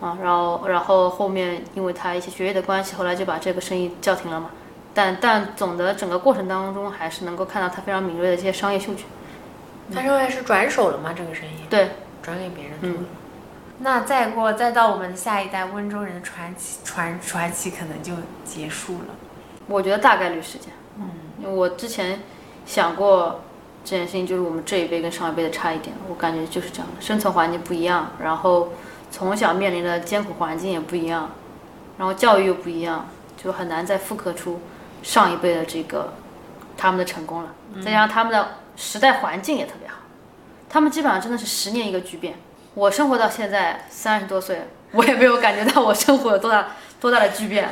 [0.00, 4.50] 啊，然后然后后面因为他一些学业的关系，后来就把这个生意叫停了嘛，
[4.92, 9.04] 但但总的整个过程当中，还是能够看到他非常敏锐的这些商业嗅觉，
[9.94, 11.14] 他认为是转手了吗？
[11.16, 13.08] 这个生意对，转给别人做了。
[13.78, 18.12] 那再过再到我们的下一代温州人的传奇传传奇可能就
[18.44, 19.14] 结束了。
[19.68, 20.72] 我觉得大概率是这样。
[20.98, 21.10] 嗯，
[21.40, 22.20] 因为我之前
[22.64, 23.42] 想过
[23.84, 28.72] 这件事情，就是我们这一辈跟上一辈的差一点，我感觉就是这样的，生存环境不一样，然后
[29.10, 31.30] 从小面临的艰苦环境也不一样，
[31.98, 34.60] 然后教育又不一样，就很难再复刻出
[35.02, 36.14] 上一辈的这个
[36.76, 37.54] 他们的成功了。
[37.84, 39.96] 再加上他们的时代环境也特别好，
[40.68, 42.34] 他们基本上真的是十年一个巨变。
[42.74, 46.68] 我生活到现在三十多岁，我也没有感觉到我生活有多大
[47.00, 47.68] 多大的巨变。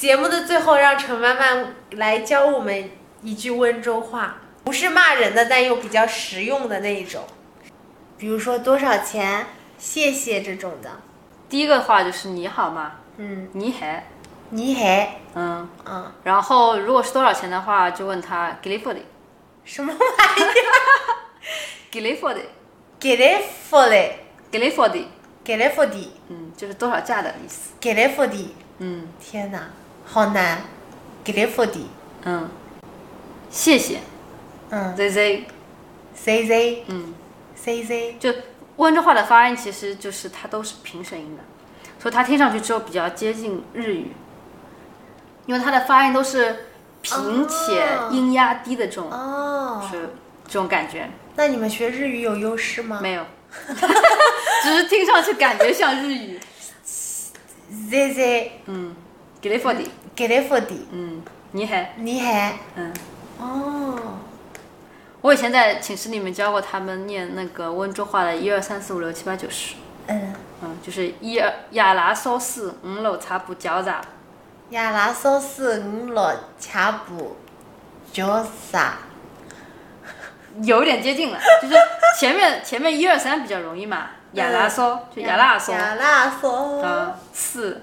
[0.00, 2.90] 节目的最后，让陈曼曼来教我们
[3.20, 7.22] 一句温州话，不是骂人的，但又比较实用的那一种。
[8.16, 9.44] 比如说多少钱、
[9.76, 10.90] 谢谢这种的。
[11.50, 12.92] 第一个话就是你好吗？
[13.18, 13.86] 嗯，你好，
[14.48, 14.82] 你好，
[15.34, 19.04] 嗯，嗯，然后如果是多少钱的话，就问他 l f o d
[19.64, 22.40] 什么玩意儿？l f o d
[22.98, 25.06] 给来福嘞，g i l f o d
[25.44, 27.72] 给来福的，嗯，就是多少价的意思。
[27.78, 28.56] 给来福的。
[28.78, 29.06] 嗯。
[29.20, 29.68] 天哪，
[30.12, 30.58] 好难，
[31.22, 31.88] 给来福的。
[32.24, 32.48] 嗯，
[33.48, 34.00] 谢谢。
[34.70, 35.44] 嗯，z z
[36.16, 37.14] z z，嗯
[37.54, 38.34] ，，z z，就
[38.74, 41.44] 温州话的发音其实就是它都是平舌音的，
[42.00, 44.08] 所以它听上去之后比较接近日语，
[45.46, 46.66] 因为它的发音都是
[47.02, 50.10] 平且音压低的这种，哦，是
[50.44, 51.08] 这种感觉。
[51.36, 52.98] 那你们学日语有优势吗？
[53.00, 53.24] 没有，
[54.64, 56.40] 只是听上去感觉像日语。
[57.88, 58.96] Z Z 嗯
[59.40, 59.72] g i l f
[60.20, 62.52] 给来福的，嗯，你好，你好。
[62.74, 62.92] 嗯。
[63.38, 64.18] 哦，
[65.22, 69.76] 我以前在寝室里面教过他们念那个温州话的一二三四五六七八九十，
[70.08, 73.90] 嗯，嗯，就是一二亚拉烧四五六茶补饺子，
[74.68, 77.00] 亚拉烧四五六七八
[78.12, 78.98] 九啥？
[80.62, 81.74] 有点接近了，就是
[82.18, 86.50] 前面前面一二三比较容易嘛，亚拉烧就亚拉烧，亚拉烧
[86.82, 87.80] 啊，四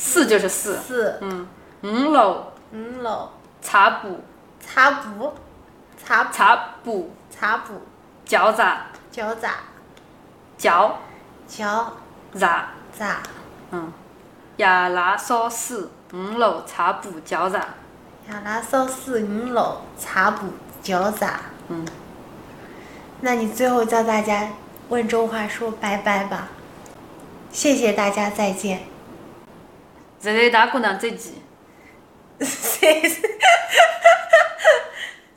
[0.00, 1.48] 四就是四，四嗯，
[1.82, 3.30] 五楼五楼
[3.60, 4.20] 茶补
[4.64, 5.34] 茶补
[6.02, 7.82] 茶补茶补茶补
[8.24, 8.62] 饺子
[9.12, 9.48] 饺子
[10.56, 10.92] 饺
[11.48, 11.84] 饺
[12.32, 12.46] 子，
[12.96, 13.04] 子
[13.72, 13.92] 嗯，
[14.58, 17.56] 亚拉烧四五楼茶补饺子，
[18.28, 20.46] 亚拉烧四五楼茶补
[20.80, 21.26] 饺子。
[21.68, 21.84] 嗯，
[23.22, 24.48] 那你最后教大家
[24.90, 26.48] 温州话说拜拜吧。
[27.50, 28.97] 谢谢大家，再见。
[30.20, 31.32] 现在大姑娘再见。
[32.40, 33.02] 现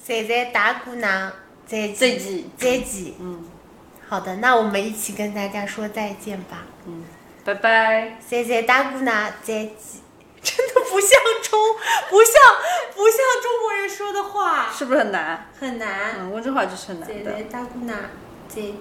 [0.03, 1.31] 现在大姑娘
[1.65, 3.13] 再见再见再见。
[3.19, 3.45] 嗯
[4.07, 6.63] 好的，那我们一起跟大家说再见吧。
[6.85, 7.05] 嗯，
[7.45, 8.17] 拜拜。
[8.19, 9.71] 谢谢大姑娘再见。
[10.43, 11.09] 真的不像
[11.43, 11.59] 中，
[12.09, 12.33] 不像
[12.95, 15.47] 不像中国人说的话，是不是很难？
[15.59, 16.15] 很难。
[16.19, 17.15] 嗯，温州话就是很难的。
[17.15, 17.95] 现在大姑娘
[18.47, 18.75] 再见。